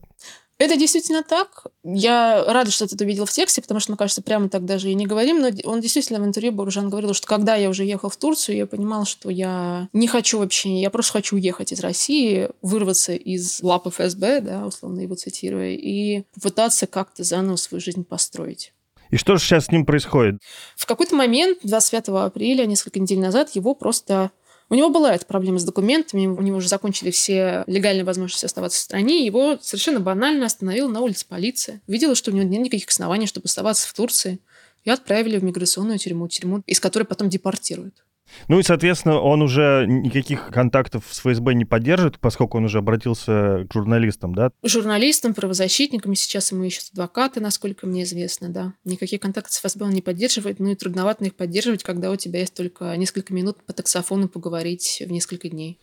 Это 0.59 0.75
действительно 0.75 1.21
так. 1.23 1.67
Я 1.83 2.43
рада, 2.47 2.71
что 2.71 2.87
ты 2.87 2.95
это 2.95 3.03
увидел 3.03 3.25
в 3.25 3.31
тексте, 3.31 3.61
потому 3.61 3.79
что, 3.79 3.91
мне 3.91 3.97
кажется, 3.97 4.23
прямо 4.23 4.49
так 4.49 4.65
даже 4.65 4.89
и 4.89 4.95
не 4.95 5.05
говорим, 5.05 5.39
но 5.39 5.49
он 5.65 5.81
действительно 5.81 6.19
в 6.19 6.25
интервью 6.25 6.51
Буржан 6.51 6.89
говорил, 6.89 7.13
что 7.13 7.27
когда 7.27 7.55
я 7.55 7.69
уже 7.69 7.83
ехал 7.85 8.09
в 8.09 8.17
Турцию, 8.17 8.57
я 8.57 8.65
понимал, 8.65 9.05
что 9.05 9.29
я 9.29 9.87
не 9.93 10.07
хочу 10.07 10.39
вообще, 10.39 10.81
я 10.81 10.89
просто 10.89 11.13
хочу 11.13 11.35
уехать 11.35 11.71
из 11.71 11.79
России, 11.81 12.49
вырваться 12.63 13.13
из 13.13 13.61
лап 13.61 13.87
ФСБ, 13.87 14.41
да, 14.41 14.65
условно 14.65 15.01
его 15.01 15.13
цитируя, 15.13 15.73
и 15.73 16.23
попытаться 16.33 16.87
как-то 16.87 17.23
заново 17.23 17.57
свою 17.57 17.79
жизнь 17.79 18.03
построить. 18.03 18.73
И 19.11 19.17
что 19.17 19.35
же 19.35 19.43
сейчас 19.43 19.65
с 19.65 19.71
ним 19.71 19.85
происходит? 19.85 20.41
В 20.75 20.85
какой-то 20.85 21.15
момент, 21.15 21.59
25 21.63 22.09
апреля, 22.09 22.65
несколько 22.65 22.99
недель 22.99 23.19
назад, 23.19 23.51
его 23.51 23.75
просто 23.75 24.31
у 24.69 24.75
него 24.75 24.89
была 24.89 25.15
эта 25.15 25.25
проблема 25.25 25.59
с 25.59 25.63
документами, 25.63 26.27
у 26.27 26.41
него 26.41 26.57
уже 26.57 26.67
закончили 26.67 27.11
все 27.11 27.63
легальные 27.67 28.03
возможности 28.03 28.45
оставаться 28.45 28.79
в 28.79 28.81
стране, 28.81 29.25
его 29.25 29.57
совершенно 29.61 29.99
банально 29.99 30.45
остановила 30.45 30.89
на 30.89 31.01
улице 31.01 31.25
полиция. 31.27 31.81
Видела, 31.87 32.15
что 32.15 32.31
у 32.31 32.33
него 32.33 32.47
нет 32.47 32.61
никаких 32.61 32.89
оснований, 32.89 33.27
чтобы 33.27 33.45
оставаться 33.45 33.87
в 33.87 33.93
Турции, 33.93 34.39
и 34.83 34.89
отправили 34.89 35.37
в 35.37 35.43
миграционную 35.43 35.99
тюрьму, 35.99 36.27
тюрьму, 36.27 36.61
из 36.65 36.79
которой 36.79 37.03
потом 37.03 37.29
депортируют. 37.29 38.05
Ну 38.47 38.59
и, 38.59 38.63
соответственно, 38.63 39.19
он 39.19 39.41
уже 39.41 39.85
никаких 39.87 40.47
контактов 40.47 41.05
с 41.09 41.19
ФСБ 41.19 41.53
не 41.53 41.65
поддержит, 41.65 42.19
поскольку 42.19 42.57
он 42.57 42.65
уже 42.65 42.79
обратился 42.79 43.65
к 43.69 43.73
журналистам, 43.73 44.33
да? 44.33 44.51
Журналистам, 44.63 45.33
правозащитникам, 45.33 46.15
сейчас 46.15 46.51
ему 46.51 46.63
ищут 46.63 46.91
адвокаты, 46.93 47.39
насколько 47.39 47.87
мне 47.87 48.03
известно, 48.03 48.49
да. 48.49 48.73
Никакие 48.85 49.19
контакты 49.19 49.53
с 49.53 49.59
ФСБ 49.59 49.85
он 49.85 49.91
не 49.91 50.01
поддерживает, 50.01 50.59
ну 50.59 50.69
и 50.69 50.75
трудновато 50.75 51.25
их 51.25 51.35
поддерживать, 51.35 51.83
когда 51.83 52.11
у 52.11 52.15
тебя 52.15 52.39
есть 52.39 52.53
только 52.53 52.95
несколько 52.97 53.33
минут 53.33 53.63
по 53.65 53.73
таксофону 53.73 54.27
поговорить 54.27 55.03
в 55.05 55.11
несколько 55.11 55.49
дней. 55.49 55.79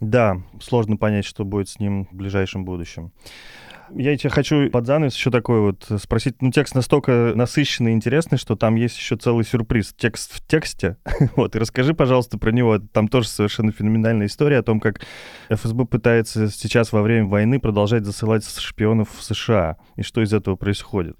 Да, 0.00 0.42
сложно 0.62 0.96
понять, 0.96 1.26
что 1.26 1.44
будет 1.44 1.68
с 1.68 1.78
ним 1.78 2.06
в 2.10 2.16
ближайшем 2.16 2.64
будущем. 2.64 3.12
Я 3.94 4.16
тебя 4.16 4.30
хочу 4.30 4.70
под 4.70 4.86
занавес 4.86 5.14
еще 5.14 5.30
такой 5.30 5.60
вот 5.60 5.86
спросить. 6.00 6.40
Ну, 6.40 6.50
текст 6.50 6.74
настолько 6.74 7.32
насыщенный 7.34 7.92
и 7.92 7.94
интересный, 7.94 8.38
что 8.38 8.56
там 8.56 8.76
есть 8.76 8.96
еще 8.96 9.16
целый 9.16 9.44
сюрприз. 9.44 9.94
Текст 9.96 10.32
в 10.32 10.46
тексте. 10.46 10.96
вот, 11.36 11.56
и 11.56 11.58
расскажи, 11.58 11.94
пожалуйста, 11.94 12.38
про 12.38 12.50
него. 12.50 12.78
Там 12.78 13.08
тоже 13.08 13.28
совершенно 13.28 13.72
феноменальная 13.72 14.26
история 14.26 14.58
о 14.58 14.62
том, 14.62 14.80
как 14.80 15.00
ФСБ 15.48 15.86
пытается 15.86 16.48
сейчас 16.48 16.92
во 16.92 17.02
время 17.02 17.26
войны 17.26 17.58
продолжать 17.58 18.04
засылать 18.04 18.46
шпионов 18.46 19.08
в 19.16 19.22
США. 19.22 19.76
И 19.96 20.02
что 20.02 20.22
из 20.22 20.32
этого 20.32 20.56
происходит. 20.56 21.16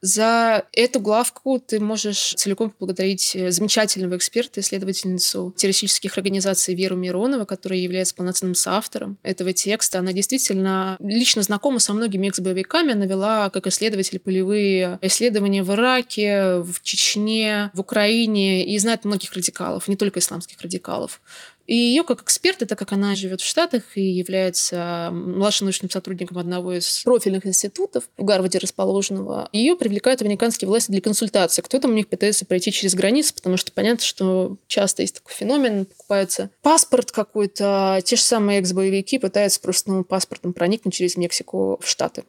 За 0.00 0.64
эту 0.72 1.00
главку 1.00 1.58
ты 1.58 1.80
можешь 1.80 2.34
целиком 2.36 2.70
поблагодарить 2.70 3.34
э, 3.34 3.50
замечательного 3.50 4.16
эксперта, 4.16 4.60
исследовательницу 4.60 5.54
террористических 5.56 6.16
организаций 6.16 6.74
Веру 6.74 6.96
Миронова, 6.96 7.44
которая 7.44 7.78
является 7.78 8.14
полноценным 8.14 8.54
соавтором 8.54 9.18
этого 9.22 9.52
текста. 9.52 9.98
Она 9.98 10.12
действительно 10.12 10.96
лично 11.00 11.42
знакома 11.42 11.78
со 11.78 11.92
многими 11.92 12.28
экс-боевиками. 12.28 12.92
Она 12.92 13.06
вела, 13.06 13.50
как 13.50 13.66
исследователь, 13.66 14.18
полевые 14.18 14.98
исследования 15.02 15.62
в 15.62 15.72
Ираке, 15.72 16.58
в 16.58 16.82
Чечне, 16.82 17.70
в 17.74 17.80
Украине 17.80 18.66
и 18.66 18.78
знает 18.78 19.04
многих 19.04 19.32
радикалов, 19.32 19.88
не 19.88 19.96
только 19.96 20.20
исламских 20.20 20.60
радикалов. 20.60 21.20
И 21.66 21.74
ее 21.74 22.04
как 22.04 22.22
эксперт, 22.22 22.62
это 22.62 22.76
как 22.76 22.92
она 22.92 23.14
живет 23.14 23.40
в 23.40 23.46
Штатах 23.46 23.82
и 23.96 24.02
является 24.02 25.10
младшим 25.12 25.66
научным 25.66 25.90
сотрудником 25.90 26.38
одного 26.38 26.74
из 26.74 27.02
профильных 27.04 27.46
институтов 27.46 28.04
в 28.16 28.24
Гарварде 28.24 28.58
расположенного, 28.58 29.48
ее 29.52 29.76
привлекают 29.76 30.22
американские 30.22 30.68
власти 30.68 30.92
для 30.92 31.00
консультации. 31.00 31.62
Кто-то 31.62 31.88
у 31.88 31.92
них 31.92 32.08
пытается 32.08 32.46
пройти 32.46 32.72
через 32.72 32.94
границу, 32.94 33.34
потому 33.34 33.56
что 33.56 33.72
понятно, 33.72 34.04
что 34.04 34.56
часто 34.66 35.02
есть 35.02 35.16
такой 35.16 35.34
феномен, 35.34 35.86
покупается 35.86 36.50
паспорт 36.62 37.10
какой-то, 37.10 38.00
те 38.04 38.16
же 38.16 38.22
самые 38.22 38.60
экс-боевики 38.60 39.18
пытаются 39.18 39.60
просто 39.60 39.90
новым 39.90 40.04
паспортом 40.04 40.52
проникнуть 40.52 40.94
через 40.94 41.16
Мексику 41.16 41.78
в 41.82 41.88
Штаты. 41.88 42.24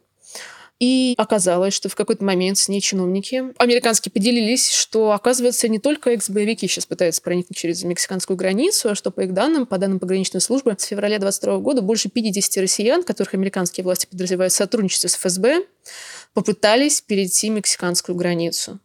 И 0.80 1.14
оказалось, 1.18 1.74
что 1.74 1.88
в 1.88 1.96
какой-то 1.96 2.24
момент 2.24 2.56
с 2.56 2.68
ней 2.68 2.80
чиновники 2.80 3.52
американские 3.58 4.12
поделились, 4.12 4.70
что, 4.70 5.10
оказывается, 5.10 5.66
не 5.66 5.80
только 5.80 6.10
экс-боевики 6.10 6.68
сейчас 6.68 6.86
пытаются 6.86 7.20
проникнуть 7.20 7.58
через 7.58 7.82
мексиканскую 7.82 8.36
границу, 8.36 8.90
а 8.90 8.94
что, 8.94 9.10
по 9.10 9.22
их 9.22 9.34
данным, 9.34 9.66
по 9.66 9.78
данным 9.78 9.98
пограничной 9.98 10.40
службы, 10.40 10.76
с 10.78 10.84
февраля 10.84 11.18
22 11.18 11.58
года 11.58 11.82
больше 11.82 12.08
50 12.08 12.62
россиян, 12.62 13.02
которых 13.02 13.34
американские 13.34 13.82
власти 13.82 14.06
подразумевают 14.06 14.52
сотрудничество 14.52 15.08
с 15.08 15.14
ФСБ, 15.16 15.64
попытались 16.32 17.00
перейти 17.00 17.50
мексиканскую 17.50 18.14
границу. 18.14 18.78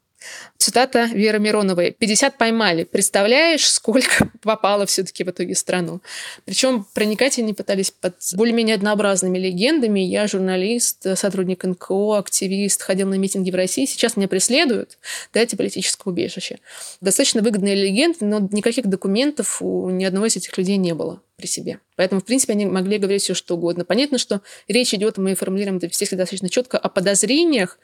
Цитата 0.58 1.06
Веры 1.06 1.40
Мироновой. 1.40 1.92
50 1.92 2.38
поймали. 2.38 2.84
Представляешь, 2.84 3.70
сколько 3.70 4.32
попало 4.42 4.86
все-таки 4.86 5.24
в 5.24 5.30
итоге 5.30 5.54
в 5.54 5.58
страну? 5.58 6.02
Причем 6.46 6.86
проникать 6.94 7.38
они 7.40 7.54
пытались 7.54 7.92
под 7.92 8.16
более-менее 8.34 8.76
однообразными 8.76 9.38
легендами. 9.38 10.00
Я 10.00 10.28
журналист, 10.28 11.06
сотрудник 11.18 11.64
НКО, 11.64 12.18
активист, 12.18 12.82
ходил 12.82 13.08
на 13.08 13.16
митинги 13.16 13.52
в 13.52 13.56
России. 13.56 13.86
Сейчас 13.86 14.16
меня 14.16 14.28
преследуют. 14.28 14.98
Дайте 15.34 15.58
политическое 15.58 16.10
убежище. 16.10 16.60
Достаточно 17.02 17.42
выгодные 17.42 17.76
легенды, 17.76 18.26
но 18.26 18.48
никаких 18.52 18.88
документов 18.88 19.62
у 19.62 19.90
ни 19.90 20.06
одного 20.06 20.28
из 20.28 20.38
этих 20.38 20.58
людей 20.58 20.78
не 20.78 20.94
было 20.94 21.22
при 21.36 21.48
себе. 21.48 21.80
Поэтому, 21.96 22.22
в 22.22 22.26
принципе, 22.26 22.54
они 22.54 22.66
могли 22.66 22.98
говорить 22.98 23.24
все, 23.24 23.34
что 23.34 23.56
угодно. 23.56 23.86
Понятно, 23.86 24.18
что 24.18 24.42
речь 24.68 24.94
идет, 24.94 25.18
мы 25.18 25.36
формулируем 25.36 25.78
это 25.78 25.90
все 25.90 26.06
достаточно 26.16 26.50
четко, 26.50 26.78
о 26.78 26.90
подозрениях, 26.90 27.80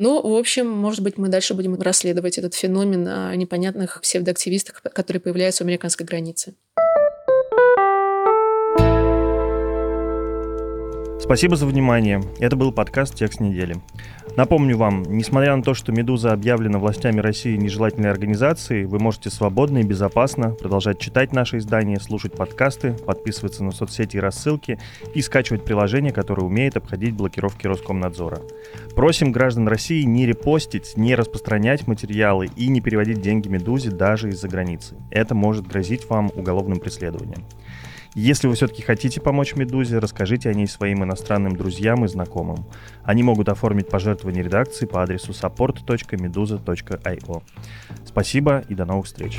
но, 0.00 0.22
в 0.22 0.34
общем, 0.34 0.66
может 0.66 1.02
быть, 1.02 1.18
мы 1.18 1.28
дальше 1.28 1.52
будем 1.52 1.74
расследовать 1.74 2.38
этот 2.38 2.54
феномен 2.54 3.06
о 3.06 3.36
непонятных 3.36 4.00
псевдоактивистах, 4.00 4.80
которые 4.80 5.20
появляются 5.20 5.62
у 5.62 5.66
американской 5.66 6.06
границы. 6.06 6.54
Спасибо 11.20 11.54
за 11.54 11.66
внимание. 11.66 12.22
Это 12.38 12.56
был 12.56 12.72
подкаст 12.72 13.14
«Текст 13.14 13.40
недели». 13.40 13.76
Напомню 14.36 14.76
вам, 14.78 15.02
несмотря 15.02 15.54
на 15.54 15.62
то, 15.62 15.74
что 15.74 15.92
«Медуза» 15.92 16.32
объявлена 16.32 16.78
властями 16.78 17.20
России 17.20 17.56
нежелательной 17.56 18.10
организацией, 18.10 18.86
вы 18.86 18.98
можете 18.98 19.28
свободно 19.28 19.78
и 19.78 19.82
безопасно 19.84 20.52
продолжать 20.52 20.98
читать 20.98 21.32
наши 21.32 21.58
издания, 21.58 22.00
слушать 22.00 22.32
подкасты, 22.32 22.94
подписываться 22.94 23.62
на 23.62 23.70
соцсети 23.70 24.16
и 24.16 24.20
рассылки 24.20 24.80
и 25.14 25.20
скачивать 25.20 25.64
приложение, 25.64 26.12
которое 26.12 26.42
умеет 26.44 26.78
обходить 26.78 27.14
блокировки 27.14 27.66
Роскомнадзора. 27.66 28.40
Просим 28.96 29.30
граждан 29.30 29.68
России 29.68 30.02
не 30.04 30.26
репостить, 30.26 30.96
не 30.96 31.14
распространять 31.14 31.86
материалы 31.86 32.48
и 32.56 32.68
не 32.68 32.80
переводить 32.80 33.20
деньги 33.20 33.48
«Медузе» 33.48 33.90
даже 33.90 34.30
из-за 34.30 34.48
границы. 34.48 34.96
Это 35.10 35.34
может 35.34 35.66
грозить 35.66 36.08
вам 36.08 36.30
уголовным 36.34 36.80
преследованием. 36.80 37.44
Если 38.14 38.48
вы 38.48 38.56
все-таки 38.56 38.82
хотите 38.82 39.20
помочь 39.20 39.54
«Медузе», 39.54 39.98
расскажите 39.98 40.50
о 40.50 40.54
ней 40.54 40.66
своим 40.66 41.04
иностранным 41.04 41.54
друзьям 41.54 42.04
и 42.04 42.08
знакомым. 42.08 42.66
Они 43.04 43.22
могут 43.22 43.48
оформить 43.48 43.88
пожертвование 43.88 44.42
редакции 44.42 44.86
по 44.86 45.02
адресу 45.02 45.32
support.meduza.io. 45.32 47.42
Спасибо 48.04 48.64
и 48.68 48.74
до 48.74 48.84
новых 48.84 49.06
встреч. 49.06 49.38